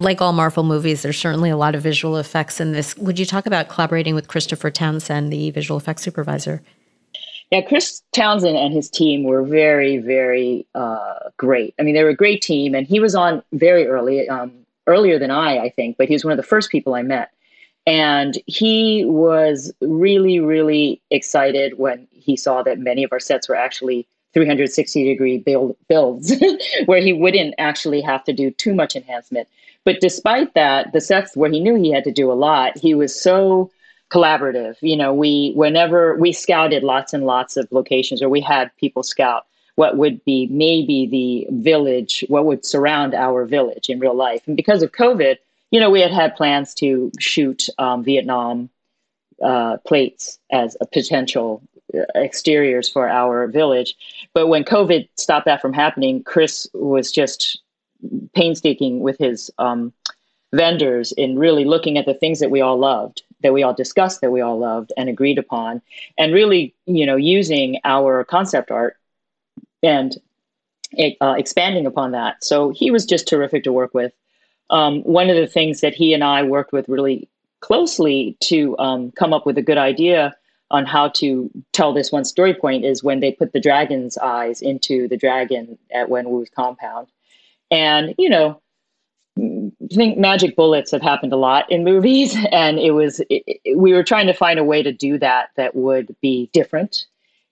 Like 0.00 0.20
all 0.20 0.32
Marvel 0.32 0.64
movies, 0.64 1.02
there's 1.02 1.18
certainly 1.18 1.50
a 1.50 1.56
lot 1.56 1.76
of 1.76 1.82
visual 1.82 2.16
effects 2.16 2.60
in 2.60 2.72
this. 2.72 2.96
Would 2.98 3.18
you 3.18 3.24
talk 3.24 3.46
about 3.46 3.68
collaborating 3.68 4.16
with 4.16 4.26
Christopher 4.26 4.70
Townsend, 4.70 5.32
the 5.32 5.52
visual 5.52 5.78
effects 5.78 6.02
supervisor? 6.02 6.62
Yeah, 7.50 7.60
Chris 7.60 8.02
Townsend 8.12 8.56
and 8.56 8.72
his 8.72 8.90
team 8.90 9.24
were 9.24 9.42
very, 9.42 9.98
very 9.98 10.66
uh, 10.74 11.30
great. 11.36 11.74
I 11.78 11.82
mean, 11.82 11.94
they 11.94 12.02
were 12.02 12.10
a 12.10 12.16
great 12.16 12.42
team, 12.42 12.74
and 12.74 12.86
he 12.86 13.00
was 13.00 13.14
on 13.14 13.42
very 13.52 13.86
early, 13.86 14.28
um, 14.28 14.52
earlier 14.86 15.18
than 15.18 15.30
I, 15.30 15.58
I 15.58 15.70
think, 15.70 15.96
but 15.96 16.08
he 16.08 16.14
was 16.14 16.24
one 16.24 16.32
of 16.32 16.36
the 16.36 16.42
first 16.42 16.70
people 16.70 16.94
I 16.94 17.02
met. 17.02 17.30
And 17.86 18.38
he 18.46 19.04
was 19.04 19.72
really, 19.80 20.40
really 20.40 21.02
excited 21.10 21.78
when 21.78 22.08
he 22.12 22.36
saw 22.36 22.62
that 22.62 22.78
many 22.78 23.04
of 23.04 23.12
our 23.12 23.20
sets 23.20 23.48
were 23.48 23.56
actually 23.56 24.06
360 24.32 25.04
degree 25.04 25.38
build, 25.38 25.76
builds, 25.88 26.32
where 26.86 27.00
he 27.00 27.12
wouldn't 27.12 27.54
actually 27.58 28.00
have 28.00 28.24
to 28.24 28.32
do 28.32 28.50
too 28.50 28.74
much 28.74 28.96
enhancement. 28.96 29.48
But 29.84 30.00
despite 30.00 30.54
that, 30.54 30.92
the 30.92 31.00
sets 31.00 31.36
where 31.36 31.50
he 31.50 31.60
knew 31.60 31.74
he 31.74 31.92
had 31.92 32.04
to 32.04 32.12
do 32.12 32.32
a 32.32 32.34
lot, 32.34 32.76
he 32.78 32.94
was 32.94 33.18
so 33.18 33.70
collaborative. 34.10 34.76
You 34.80 34.96
know, 34.96 35.12
we 35.12 35.52
whenever 35.54 36.16
we 36.16 36.32
scouted 36.32 36.82
lots 36.82 37.12
and 37.12 37.24
lots 37.24 37.56
of 37.56 37.70
locations, 37.70 38.22
or 38.22 38.28
we 38.28 38.40
had 38.40 38.70
people 38.76 39.02
scout 39.02 39.46
what 39.76 39.96
would 39.96 40.24
be 40.24 40.46
maybe 40.50 41.06
the 41.06 41.52
village, 41.56 42.24
what 42.28 42.44
would 42.44 42.64
surround 42.64 43.14
our 43.14 43.44
village 43.44 43.88
in 43.88 43.98
real 43.98 44.14
life. 44.14 44.46
And 44.46 44.56
because 44.56 44.82
of 44.82 44.92
COVID, 44.92 45.36
you 45.70 45.80
know, 45.80 45.90
we 45.90 46.00
had 46.00 46.12
had 46.12 46.36
plans 46.36 46.74
to 46.74 47.10
shoot 47.18 47.68
um, 47.78 48.04
Vietnam 48.04 48.70
uh, 49.42 49.78
plates 49.78 50.38
as 50.52 50.76
a 50.80 50.86
potential 50.86 51.60
uh, 51.92 52.02
exteriors 52.14 52.88
for 52.88 53.08
our 53.08 53.48
village. 53.48 53.96
But 54.32 54.46
when 54.46 54.62
COVID 54.64 55.08
stopped 55.16 55.46
that 55.46 55.60
from 55.60 55.72
happening, 55.72 56.22
Chris 56.22 56.68
was 56.72 57.10
just 57.10 57.60
painstaking 58.34 59.00
with 59.00 59.18
his 59.18 59.50
um, 59.58 59.92
vendors 60.52 61.10
in 61.12 61.38
really 61.38 61.64
looking 61.64 61.98
at 61.98 62.06
the 62.06 62.14
things 62.14 62.38
that 62.38 62.50
we 62.50 62.60
all 62.60 62.78
loved, 62.78 63.22
that 63.42 63.52
we 63.52 63.62
all 63.62 63.74
discussed, 63.74 64.20
that 64.20 64.30
we 64.30 64.40
all 64.40 64.58
loved 64.58 64.92
and 64.96 65.08
agreed 65.08 65.38
upon, 65.38 65.82
and 66.18 66.32
really, 66.32 66.74
you 66.86 67.06
know, 67.06 67.16
using 67.16 67.78
our 67.84 68.24
concept 68.24 68.70
art 68.70 68.96
and 69.82 70.16
uh, 71.20 71.34
expanding 71.36 71.86
upon 71.86 72.12
that. 72.12 72.42
So 72.44 72.70
he 72.70 72.90
was 72.90 73.04
just 73.04 73.28
terrific 73.28 73.64
to 73.64 73.72
work 73.72 73.94
with. 73.94 74.12
Um, 74.70 75.02
one 75.02 75.28
of 75.28 75.36
the 75.36 75.46
things 75.46 75.80
that 75.80 75.94
he 75.94 76.14
and 76.14 76.24
I 76.24 76.42
worked 76.42 76.72
with 76.72 76.88
really 76.88 77.28
closely 77.60 78.36
to 78.44 78.76
um, 78.78 79.10
come 79.12 79.32
up 79.32 79.46
with 79.46 79.58
a 79.58 79.62
good 79.62 79.78
idea 79.78 80.34
on 80.70 80.86
how 80.86 81.08
to 81.08 81.50
tell 81.72 81.92
this 81.92 82.10
one 82.10 82.24
story 82.24 82.54
point 82.54 82.84
is 82.84 83.04
when 83.04 83.20
they 83.20 83.32
put 83.32 83.52
the 83.52 83.60
dragon's 83.60 84.16
eyes 84.18 84.62
into 84.62 85.06
the 85.08 85.16
dragon 85.16 85.78
at 85.92 86.08
Wen 86.08 86.30
Wu's 86.30 86.48
compound. 86.50 87.06
And, 87.70 88.14
you 88.18 88.28
know, 88.28 88.60
I 89.36 89.70
think 89.92 90.16
magic 90.16 90.54
bullets 90.54 90.92
have 90.92 91.02
happened 91.02 91.32
a 91.32 91.36
lot 91.36 91.70
in 91.70 91.84
movies, 91.84 92.36
and 92.52 92.78
it 92.78 92.92
was 92.92 93.20
it, 93.30 93.42
it, 93.46 93.78
we 93.78 93.92
were 93.92 94.04
trying 94.04 94.26
to 94.26 94.32
find 94.32 94.58
a 94.58 94.64
way 94.64 94.82
to 94.82 94.92
do 94.92 95.18
that 95.18 95.50
that 95.56 95.74
would 95.74 96.14
be 96.20 96.50
different 96.52 97.06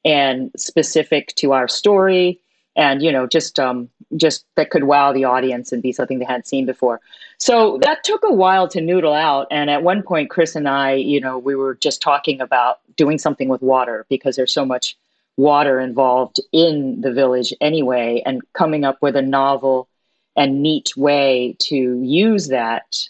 and 0.04 0.50
specific 0.56 1.34
to 1.36 1.52
our 1.52 1.68
story, 1.68 2.40
and 2.76 3.02
you 3.02 3.10
know 3.10 3.26
just 3.26 3.58
um, 3.58 3.88
just 4.16 4.44
that 4.56 4.70
could 4.70 4.84
wow 4.84 5.12
the 5.12 5.24
audience 5.24 5.72
and 5.72 5.82
be 5.82 5.92
something 5.92 6.18
they 6.18 6.24
hadn't 6.24 6.46
seen 6.46 6.66
before. 6.66 7.00
So 7.38 7.78
that 7.82 8.04
took 8.04 8.22
a 8.22 8.32
while 8.32 8.68
to 8.68 8.80
noodle 8.80 9.14
out, 9.14 9.48
and 9.50 9.68
at 9.68 9.82
one 9.82 10.02
point, 10.02 10.30
Chris 10.30 10.54
and 10.54 10.68
I, 10.68 10.94
you 10.94 11.20
know, 11.20 11.38
we 11.38 11.56
were 11.56 11.74
just 11.74 12.00
talking 12.00 12.40
about 12.40 12.78
doing 12.96 13.18
something 13.18 13.48
with 13.48 13.62
water 13.62 14.06
because 14.08 14.36
there's 14.36 14.54
so 14.54 14.64
much 14.64 14.96
water 15.36 15.80
involved 15.80 16.38
in 16.52 17.00
the 17.00 17.12
village 17.12 17.52
anyway, 17.60 18.22
and 18.24 18.40
coming 18.52 18.84
up 18.84 19.02
with 19.02 19.16
a 19.16 19.22
novel 19.22 19.88
and 20.36 20.62
neat 20.62 20.96
way 20.96 21.56
to 21.60 22.02
use 22.02 22.48
that 22.48 23.08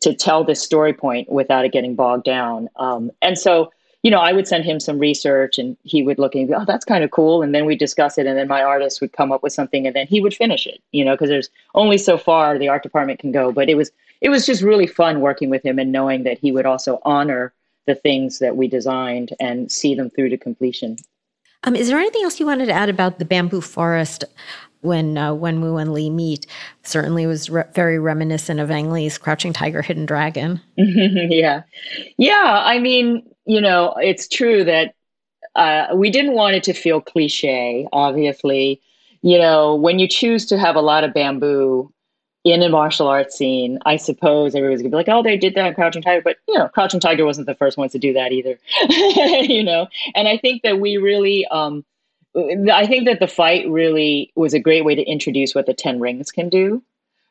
to 0.00 0.14
tell 0.14 0.44
this 0.44 0.62
story 0.62 0.92
point 0.92 1.30
without 1.30 1.64
it 1.64 1.72
getting 1.72 1.94
bogged 1.94 2.24
down. 2.24 2.68
Um, 2.76 3.10
and 3.20 3.38
so, 3.38 3.72
you 4.02 4.10
know, 4.10 4.20
I 4.20 4.32
would 4.32 4.48
send 4.48 4.64
him 4.64 4.80
some 4.80 4.98
research 4.98 5.58
and 5.58 5.76
he 5.82 6.02
would 6.02 6.18
look 6.18 6.34
and 6.34 6.48
go, 6.48 6.56
oh, 6.60 6.64
that's 6.64 6.86
kind 6.86 7.04
of 7.04 7.10
cool. 7.10 7.42
And 7.42 7.54
then 7.54 7.66
we 7.66 7.76
discuss 7.76 8.16
it. 8.16 8.26
And 8.26 8.38
then 8.38 8.48
my 8.48 8.62
artist 8.62 9.00
would 9.00 9.12
come 9.12 9.30
up 9.30 9.42
with 9.42 9.52
something 9.52 9.86
and 9.86 9.94
then 9.94 10.06
he 10.06 10.20
would 10.20 10.34
finish 10.34 10.66
it, 10.66 10.82
you 10.92 11.04
know, 11.04 11.12
because 11.12 11.28
there's 11.28 11.50
only 11.74 11.98
so 11.98 12.16
far 12.16 12.58
the 12.58 12.68
art 12.68 12.82
department 12.82 13.20
can 13.20 13.30
go. 13.30 13.52
But 13.52 13.68
it 13.68 13.74
was, 13.74 13.90
it 14.22 14.30
was 14.30 14.46
just 14.46 14.62
really 14.62 14.86
fun 14.86 15.20
working 15.20 15.50
with 15.50 15.62
him 15.62 15.78
and 15.78 15.92
knowing 15.92 16.22
that 16.22 16.38
he 16.38 16.50
would 16.50 16.66
also 16.66 16.98
honor 17.04 17.52
the 17.86 17.94
things 17.94 18.38
that 18.38 18.56
we 18.56 18.68
designed 18.68 19.34
and 19.38 19.70
see 19.70 19.94
them 19.94 20.08
through 20.08 20.30
to 20.30 20.38
completion. 20.38 20.96
Um, 21.64 21.76
is 21.76 21.88
there 21.88 21.98
anything 21.98 22.22
else 22.22 22.40
you 22.40 22.46
wanted 22.46 22.66
to 22.66 22.72
add 22.72 22.88
about 22.88 23.18
the 23.18 23.26
bamboo 23.26 23.60
forest? 23.60 24.24
When 24.82 25.18
uh, 25.18 25.34
Wen 25.34 25.60
Wu 25.60 25.76
and 25.76 25.92
Li 25.92 26.08
meet 26.08 26.46
certainly 26.82 27.26
was 27.26 27.50
re- 27.50 27.64
very 27.74 27.98
reminiscent 27.98 28.60
of 28.60 28.70
Ang 28.70 28.90
Lee's 28.90 29.18
Crouching 29.18 29.52
Tiger, 29.52 29.82
Hidden 29.82 30.06
Dragon. 30.06 30.60
yeah, 30.76 31.62
yeah. 32.16 32.62
I 32.64 32.78
mean, 32.78 33.22
you 33.44 33.60
know, 33.60 33.94
it's 33.98 34.26
true 34.26 34.64
that 34.64 34.94
uh, 35.54 35.88
we 35.94 36.10
didn't 36.10 36.34
want 36.34 36.56
it 36.56 36.62
to 36.64 36.72
feel 36.72 37.00
cliche. 37.00 37.86
Obviously, 37.92 38.80
you 39.22 39.38
know, 39.38 39.74
when 39.74 39.98
you 39.98 40.08
choose 40.08 40.46
to 40.46 40.58
have 40.58 40.76
a 40.76 40.80
lot 40.80 41.04
of 41.04 41.12
bamboo 41.12 41.92
in 42.44 42.62
a 42.62 42.68
martial 42.68 43.06
arts 43.06 43.36
scene, 43.36 43.78
I 43.84 43.96
suppose 43.96 44.54
everybody's 44.54 44.80
gonna 44.80 44.90
be 44.90 44.96
like, 44.96 45.08
"Oh, 45.08 45.22
they 45.22 45.36
did 45.36 45.54
that 45.56 45.66
in 45.66 45.74
Crouching 45.74 46.02
Tiger," 46.02 46.22
but 46.22 46.38
you 46.48 46.56
know, 46.58 46.68
Crouching 46.68 47.00
Tiger 47.00 47.26
wasn't 47.26 47.46
the 47.46 47.54
first 47.54 47.76
ones 47.76 47.92
to 47.92 47.98
do 47.98 48.12
that 48.14 48.32
either. 48.32 48.58
you 48.88 49.62
know, 49.62 49.88
and 50.14 50.28
I 50.28 50.38
think 50.38 50.62
that 50.62 50.80
we 50.80 50.96
really. 50.96 51.46
Um, 51.48 51.84
I 52.36 52.86
think 52.86 53.06
that 53.06 53.18
the 53.20 53.26
fight 53.26 53.68
really 53.68 54.32
was 54.36 54.54
a 54.54 54.60
great 54.60 54.84
way 54.84 54.94
to 54.94 55.02
introduce 55.02 55.54
what 55.54 55.66
the 55.66 55.74
10 55.74 55.98
rings 55.98 56.30
can 56.30 56.48
do, 56.48 56.82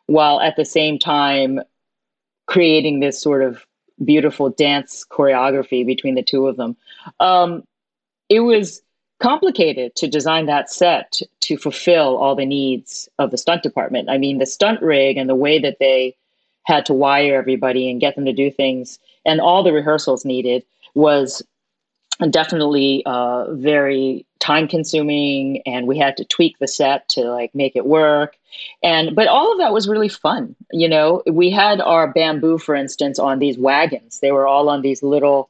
while 0.08 0.42
at 0.42 0.56
the 0.56 0.66
same 0.66 1.00
time 1.00 1.62
creating 2.48 3.00
this 3.00 3.22
sort 3.22 3.42
of 3.42 3.66
beautiful 4.04 4.50
dance 4.50 5.06
choreography 5.10 5.86
between 5.86 6.16
the 6.16 6.24
two 6.24 6.48
of 6.48 6.58
them. 6.58 6.76
Um, 7.20 7.64
it 8.28 8.42
was 8.42 8.82
complicated 9.20 9.96
to 9.96 10.08
design 10.08 10.46
that 10.46 10.70
set 10.70 11.22
to 11.42 11.58
fulfill 11.58 12.18
all 12.18 12.36
the 12.36 12.46
needs 12.46 13.10
of 13.20 13.32
the 13.32 13.38
stunt 13.38 13.64
department. 13.64 14.10
I 14.10 14.18
mean, 14.18 14.38
the 14.38 14.46
stunt 14.46 14.82
rig 14.82 15.18
and 15.18 15.30
the 15.30 15.36
way 15.36 15.60
that 15.60 15.78
they 15.80 16.16
had 16.64 16.86
to 16.86 16.94
wire 16.94 17.36
everybody 17.36 17.90
and 17.90 18.00
get 18.00 18.16
them 18.16 18.26
to 18.26 18.34
do 18.34 18.50
things 18.52 19.00
and 19.26 19.42
all 19.42 19.64
the 19.64 19.74
rehearsals 19.74 20.26
needed 20.26 20.64
was 20.94 21.44
definitely 22.30 23.04
uh, 23.06 23.54
very 23.54 24.26
time 24.40 24.68
consuming 24.68 25.62
and 25.66 25.88
we 25.88 25.98
had 25.98 26.18
to 26.18 26.26
tweak 26.26 26.58
the 26.60 26.68
set 26.68 27.08
to 27.10 27.22
like 27.32 27.54
make 27.54 27.76
it 27.76 27.86
work. 27.86 28.38
And 28.84 29.16
but 29.16 29.28
all 29.28 29.52
of 29.52 29.58
that 29.60 29.74
was 29.74 29.88
really 29.88 30.10
fun 30.10 30.56
you 30.72 30.88
know? 30.88 31.24
We 31.32 31.50
had 31.50 31.82
our 31.82 32.12
bamboo 32.12 32.58
for 32.58 32.76
instance 32.76 33.20
on 33.20 33.40
these 33.40 33.58
wagons. 33.58 34.20
They 34.20 34.32
were 34.32 34.48
all 34.48 34.70
on 34.70 34.82
these 34.82 35.04
little 35.04 35.50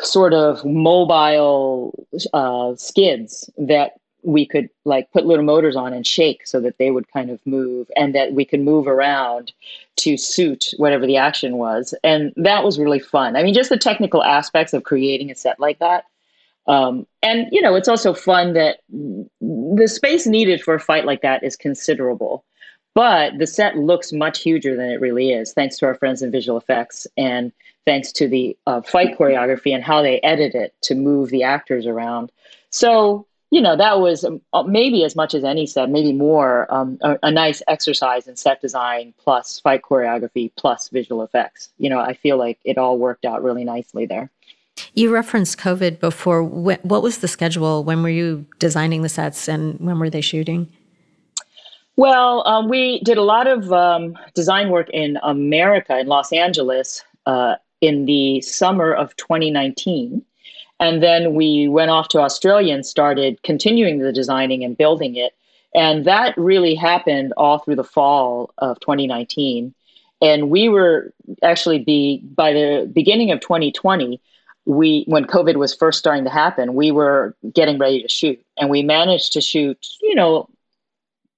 sort 0.00 0.32
of 0.32 0.64
mobile 0.64 2.06
uh, 2.32 2.74
skids 2.76 3.50
that 3.58 3.99
we 4.22 4.46
could 4.46 4.68
like 4.84 5.10
put 5.12 5.26
little 5.26 5.44
motors 5.44 5.76
on 5.76 5.92
and 5.92 6.06
shake 6.06 6.46
so 6.46 6.60
that 6.60 6.78
they 6.78 6.90
would 6.90 7.10
kind 7.12 7.30
of 7.30 7.44
move 7.46 7.90
and 7.96 8.14
that 8.14 8.32
we 8.32 8.44
could 8.44 8.60
move 8.60 8.86
around 8.86 9.52
to 9.96 10.16
suit 10.16 10.72
whatever 10.76 11.06
the 11.06 11.16
action 11.16 11.56
was. 11.56 11.94
And 12.04 12.32
that 12.36 12.64
was 12.64 12.78
really 12.78 12.98
fun. 12.98 13.36
I 13.36 13.42
mean 13.42 13.54
just 13.54 13.70
the 13.70 13.76
technical 13.76 14.22
aspects 14.22 14.72
of 14.72 14.84
creating 14.84 15.30
a 15.30 15.34
set 15.34 15.58
like 15.60 15.78
that. 15.78 16.04
Um, 16.66 17.06
and 17.22 17.48
you 17.50 17.62
know 17.62 17.74
it's 17.74 17.88
also 17.88 18.14
fun 18.14 18.52
that 18.52 18.80
the 18.90 19.88
space 19.88 20.26
needed 20.26 20.62
for 20.62 20.74
a 20.74 20.80
fight 20.80 21.06
like 21.06 21.22
that 21.22 21.42
is 21.42 21.56
considerable 21.56 22.44
but 22.94 23.38
the 23.38 23.46
set 23.46 23.76
looks 23.76 24.12
much 24.12 24.42
huger 24.42 24.76
than 24.76 24.90
it 24.90 25.00
really 25.00 25.32
is 25.32 25.52
thanks 25.52 25.78
to 25.78 25.86
our 25.86 25.94
friends 25.94 26.22
in 26.22 26.30
visual 26.30 26.58
effects 26.58 27.06
and 27.16 27.50
thanks 27.86 28.12
to 28.12 28.28
the 28.28 28.56
uh, 28.66 28.82
fight 28.82 29.18
choreography 29.18 29.74
and 29.74 29.82
how 29.82 30.02
they 30.02 30.20
edit 30.20 30.54
it 30.54 30.74
to 30.82 30.94
move 30.94 31.30
the 31.30 31.42
actors 31.42 31.86
around. 31.86 32.30
So 32.70 33.26
you 33.50 33.60
know 33.60 33.76
that 33.76 34.00
was 34.00 34.24
um, 34.24 34.40
uh, 34.52 34.62
maybe 34.62 35.04
as 35.04 35.14
much 35.14 35.34
as 35.34 35.44
any 35.44 35.66
set 35.66 35.90
maybe 35.90 36.12
more 36.12 36.72
um, 36.72 36.98
a, 37.02 37.18
a, 37.22 37.30
nice 37.30 37.62
exercise 37.68 38.26
in 38.26 38.36
set 38.36 38.60
design 38.60 39.12
plus 39.18 39.60
fight 39.60 39.82
choreography 39.82 40.50
plus 40.56 40.88
visual 40.88 41.22
effects. 41.22 41.70
You 41.78 41.90
know 41.90 42.00
i 42.00 42.14
feel 42.14 42.36
like 42.36 42.58
it 42.64 42.78
all 42.78 42.98
worked 42.98 43.24
out 43.24 43.42
really 43.42 43.64
nicely 43.64 44.06
there. 44.06 44.30
You 44.94 45.12
referenced 45.12 45.58
covid 45.58 46.00
before. 46.00 46.42
What 46.42 47.02
was 47.02 47.18
the 47.18 47.28
schedule? 47.28 47.84
When 47.84 48.02
were 48.02 48.08
you 48.08 48.46
designing 48.58 49.02
the 49.02 49.08
sets 49.08 49.48
and 49.48 49.78
when 49.80 49.98
were 49.98 50.10
they 50.10 50.22
shooting? 50.22 50.68
Well, 51.96 52.46
um, 52.46 52.70
we 52.70 53.00
did 53.00 53.18
a 53.18 53.22
lot 53.22 53.46
of 53.46 53.70
um, 53.74 54.16
design 54.34 54.70
work 54.70 54.88
in 54.90 55.18
America, 55.22 55.98
in 55.98 56.06
Los 56.06 56.32
Angeles, 56.32 57.02
uh, 57.26 57.56
in 57.82 58.06
the 58.06 58.40
summer 58.40 58.94
of 58.94 59.14
2019. 59.16 60.24
And 60.80 61.02
then 61.02 61.34
we 61.34 61.68
went 61.68 61.90
off 61.90 62.08
to 62.08 62.20
Australia 62.20 62.74
and 62.74 62.84
started 62.84 63.42
continuing 63.42 63.98
the 63.98 64.12
designing 64.12 64.64
and 64.64 64.76
building 64.76 65.14
it. 65.14 65.34
And 65.74 66.04
that 66.06 66.36
really 66.36 66.74
happened 66.74 67.34
all 67.36 67.58
through 67.58 67.76
the 67.76 67.84
fall 67.84 68.52
of 68.58 68.80
2019. 68.80 69.74
And 70.22 70.50
we 70.50 70.68
were 70.68 71.12
actually 71.42 71.78
be 71.78 72.22
by 72.34 72.52
the 72.52 72.90
beginning 72.92 73.30
of 73.30 73.40
2020, 73.40 74.20
we 74.66 75.04
when 75.06 75.24
COVID 75.24 75.56
was 75.56 75.74
first 75.74 75.98
starting 75.98 76.24
to 76.24 76.30
happen, 76.30 76.74
we 76.74 76.90
were 76.90 77.36
getting 77.54 77.78
ready 77.78 78.02
to 78.02 78.08
shoot, 78.08 78.42
and 78.58 78.68
we 78.68 78.82
managed 78.82 79.32
to 79.32 79.40
shoot. 79.40 79.86
You 80.02 80.14
know, 80.14 80.48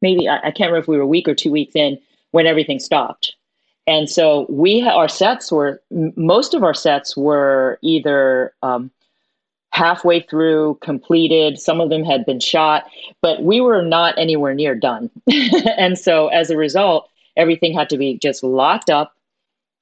maybe 0.00 0.28
I, 0.28 0.38
I 0.38 0.50
can't 0.50 0.70
remember 0.70 0.78
if 0.78 0.88
we 0.88 0.96
were 0.96 1.02
a 1.02 1.06
week 1.06 1.28
or 1.28 1.34
two 1.34 1.52
weeks 1.52 1.74
in 1.76 1.98
when 2.32 2.46
everything 2.46 2.80
stopped. 2.80 3.34
And 3.86 4.08
so 4.08 4.46
we 4.48 4.82
our 4.82 5.08
sets 5.08 5.52
were 5.52 5.80
most 5.90 6.54
of 6.54 6.64
our 6.64 6.74
sets 6.74 7.16
were 7.16 7.78
either 7.82 8.52
um, 8.62 8.90
halfway 9.72 10.20
through, 10.20 10.78
completed. 10.82 11.58
Some 11.58 11.80
of 11.80 11.90
them 11.90 12.04
had 12.04 12.24
been 12.24 12.40
shot, 12.40 12.84
but 13.20 13.42
we 13.42 13.60
were 13.60 13.82
not 13.82 14.16
anywhere 14.18 14.54
near 14.54 14.74
done. 14.74 15.10
and 15.78 15.98
so 15.98 16.28
as 16.28 16.50
a 16.50 16.56
result, 16.56 17.08
everything 17.36 17.72
had 17.72 17.88
to 17.90 17.96
be 17.96 18.18
just 18.18 18.42
locked 18.42 18.90
up, 18.90 19.14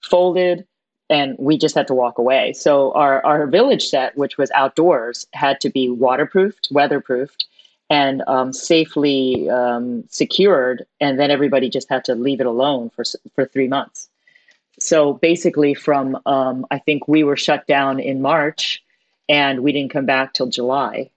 folded, 0.02 0.66
and 1.08 1.36
we 1.38 1.58
just 1.58 1.74
had 1.74 1.88
to 1.88 1.94
walk 1.94 2.18
away. 2.18 2.52
So 2.52 2.92
our, 2.92 3.24
our 3.26 3.46
village 3.48 3.88
set, 3.88 4.16
which 4.16 4.38
was 4.38 4.50
outdoors, 4.52 5.26
had 5.32 5.60
to 5.60 5.70
be 5.70 5.90
waterproofed, 5.90 6.68
weatherproofed, 6.72 7.44
and 7.90 8.22
um, 8.28 8.52
safely 8.52 9.50
um, 9.50 10.04
secured. 10.08 10.86
And 11.00 11.18
then 11.18 11.32
everybody 11.32 11.68
just 11.68 11.88
had 11.88 12.04
to 12.04 12.14
leave 12.14 12.40
it 12.40 12.46
alone 12.46 12.90
for, 12.90 13.02
for 13.34 13.44
three 13.44 13.66
months. 13.66 14.08
So 14.78 15.14
basically, 15.14 15.74
from 15.74 16.16
um, 16.26 16.64
I 16.70 16.78
think 16.78 17.08
we 17.08 17.24
were 17.24 17.36
shut 17.36 17.66
down 17.66 17.98
in 17.98 18.22
March 18.22 18.80
and 19.30 19.60
we 19.60 19.72
didn't 19.72 19.92
come 19.92 20.06
back 20.06 20.34
till 20.34 20.48
July. 20.48 21.08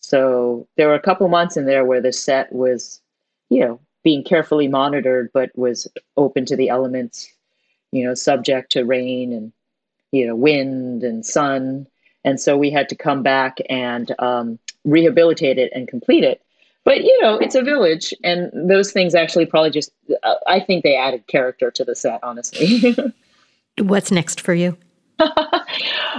So 0.00 0.66
there 0.76 0.88
were 0.88 0.94
a 0.94 1.00
couple 1.00 1.28
months 1.28 1.56
in 1.56 1.64
there 1.64 1.84
where 1.84 2.00
the 2.00 2.12
set 2.12 2.52
was, 2.52 3.00
you 3.48 3.60
know, 3.60 3.80
being 4.02 4.24
carefully 4.24 4.66
monitored, 4.66 5.30
but 5.32 5.56
was 5.56 5.86
open 6.16 6.44
to 6.46 6.56
the 6.56 6.68
elements, 6.68 7.32
you 7.92 8.04
know, 8.04 8.14
subject 8.14 8.72
to 8.72 8.84
rain 8.84 9.32
and, 9.32 9.52
you 10.10 10.26
know, 10.26 10.34
wind 10.34 11.04
and 11.04 11.24
sun. 11.24 11.86
And 12.24 12.40
so 12.40 12.56
we 12.56 12.70
had 12.70 12.88
to 12.88 12.96
come 12.96 13.22
back 13.22 13.58
and 13.68 14.12
um, 14.18 14.58
rehabilitate 14.84 15.58
it 15.58 15.70
and 15.72 15.86
complete 15.86 16.24
it. 16.24 16.42
But, 16.82 17.04
you 17.04 17.22
know, 17.22 17.36
it's 17.36 17.54
a 17.54 17.62
village, 17.62 18.14
and 18.24 18.50
those 18.54 18.90
things 18.90 19.14
actually 19.14 19.44
probably 19.44 19.70
just, 19.70 19.92
uh, 20.22 20.36
I 20.46 20.60
think 20.60 20.82
they 20.82 20.96
added 20.96 21.26
character 21.26 21.70
to 21.70 21.84
the 21.84 21.94
set, 21.94 22.20
honestly. 22.22 22.96
What's 23.78 24.10
next 24.10 24.40
for 24.40 24.54
you? 24.54 24.78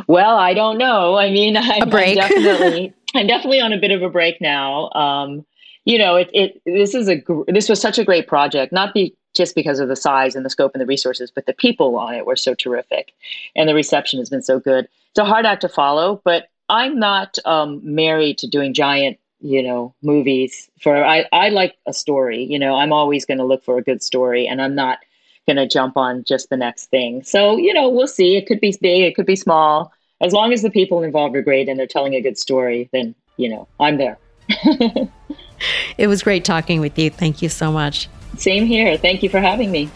well, 0.07 0.37
I 0.37 0.53
don't 0.53 0.77
know. 0.77 1.15
I 1.15 1.29
mean, 1.31 1.57
I'm, 1.57 1.83
I'm 1.83 1.89
definitely, 1.89 2.93
I'm 3.15 3.27
definitely 3.27 3.61
on 3.61 3.73
a 3.73 3.79
bit 3.79 3.91
of 3.91 4.01
a 4.01 4.09
break 4.09 4.41
now. 4.41 4.89
Um, 4.91 5.45
you 5.85 5.97
know, 5.97 6.15
it, 6.15 6.29
it, 6.33 6.61
this 6.65 6.93
is 6.93 7.09
a, 7.09 7.23
this 7.47 7.67
was 7.67 7.81
such 7.81 7.97
a 7.97 8.05
great 8.05 8.27
project, 8.27 8.71
not 8.71 8.93
be 8.93 9.15
just 9.33 9.55
because 9.55 9.79
of 9.79 9.87
the 9.87 9.95
size 9.95 10.35
and 10.35 10.45
the 10.45 10.49
scope 10.49 10.73
and 10.73 10.81
the 10.81 10.85
resources, 10.85 11.31
but 11.31 11.45
the 11.45 11.53
people 11.53 11.97
on 11.97 12.13
it 12.13 12.25
were 12.25 12.35
so 12.35 12.53
terrific, 12.53 13.13
and 13.55 13.67
the 13.67 13.75
reception 13.75 14.19
has 14.19 14.29
been 14.29 14.41
so 14.41 14.59
good. 14.59 14.87
It's 15.09 15.19
a 15.19 15.25
hard 15.25 15.45
act 15.45 15.61
to 15.61 15.69
follow, 15.69 16.21
but 16.23 16.49
I'm 16.69 16.99
not 16.99 17.37
um, 17.45 17.81
married 17.83 18.37
to 18.39 18.47
doing 18.47 18.73
giant, 18.73 19.17
you 19.39 19.63
know, 19.63 19.93
movies. 20.01 20.69
For 20.81 21.03
I, 21.03 21.25
I 21.31 21.49
like 21.49 21.75
a 21.85 21.93
story. 21.93 22.43
You 22.43 22.59
know, 22.59 22.75
I'm 22.75 22.93
always 22.93 23.25
going 23.25 23.39
to 23.39 23.43
look 23.43 23.63
for 23.63 23.77
a 23.77 23.83
good 23.83 24.03
story, 24.03 24.47
and 24.47 24.61
I'm 24.61 24.75
not 24.75 24.99
going 25.53 25.67
to 25.67 25.71
jump 25.71 25.97
on 25.97 26.23
just 26.23 26.49
the 26.49 26.57
next 26.57 26.85
thing. 26.87 27.23
So, 27.23 27.57
you 27.57 27.73
know, 27.73 27.89
we'll 27.89 28.07
see. 28.07 28.37
It 28.37 28.47
could 28.47 28.59
be 28.59 28.75
big, 28.81 29.03
it 29.03 29.15
could 29.15 29.25
be 29.25 29.35
small. 29.35 29.91
As 30.21 30.33
long 30.33 30.53
as 30.53 30.61
the 30.61 30.69
people 30.69 31.03
involved 31.03 31.35
are 31.35 31.41
great 31.41 31.67
and 31.67 31.79
they're 31.79 31.87
telling 31.87 32.13
a 32.13 32.21
good 32.21 32.37
story, 32.37 32.89
then, 32.93 33.15
you 33.37 33.49
know, 33.49 33.67
I'm 33.79 33.97
there. 33.97 34.17
it 35.97 36.07
was 36.07 36.23
great 36.23 36.45
talking 36.45 36.79
with 36.79 36.97
you. 36.97 37.09
Thank 37.09 37.41
you 37.41 37.49
so 37.49 37.71
much. 37.71 38.07
Same 38.37 38.65
here. 38.65 38.97
Thank 38.97 39.23
you 39.23 39.29
for 39.29 39.39
having 39.39 39.71
me. 39.71 39.89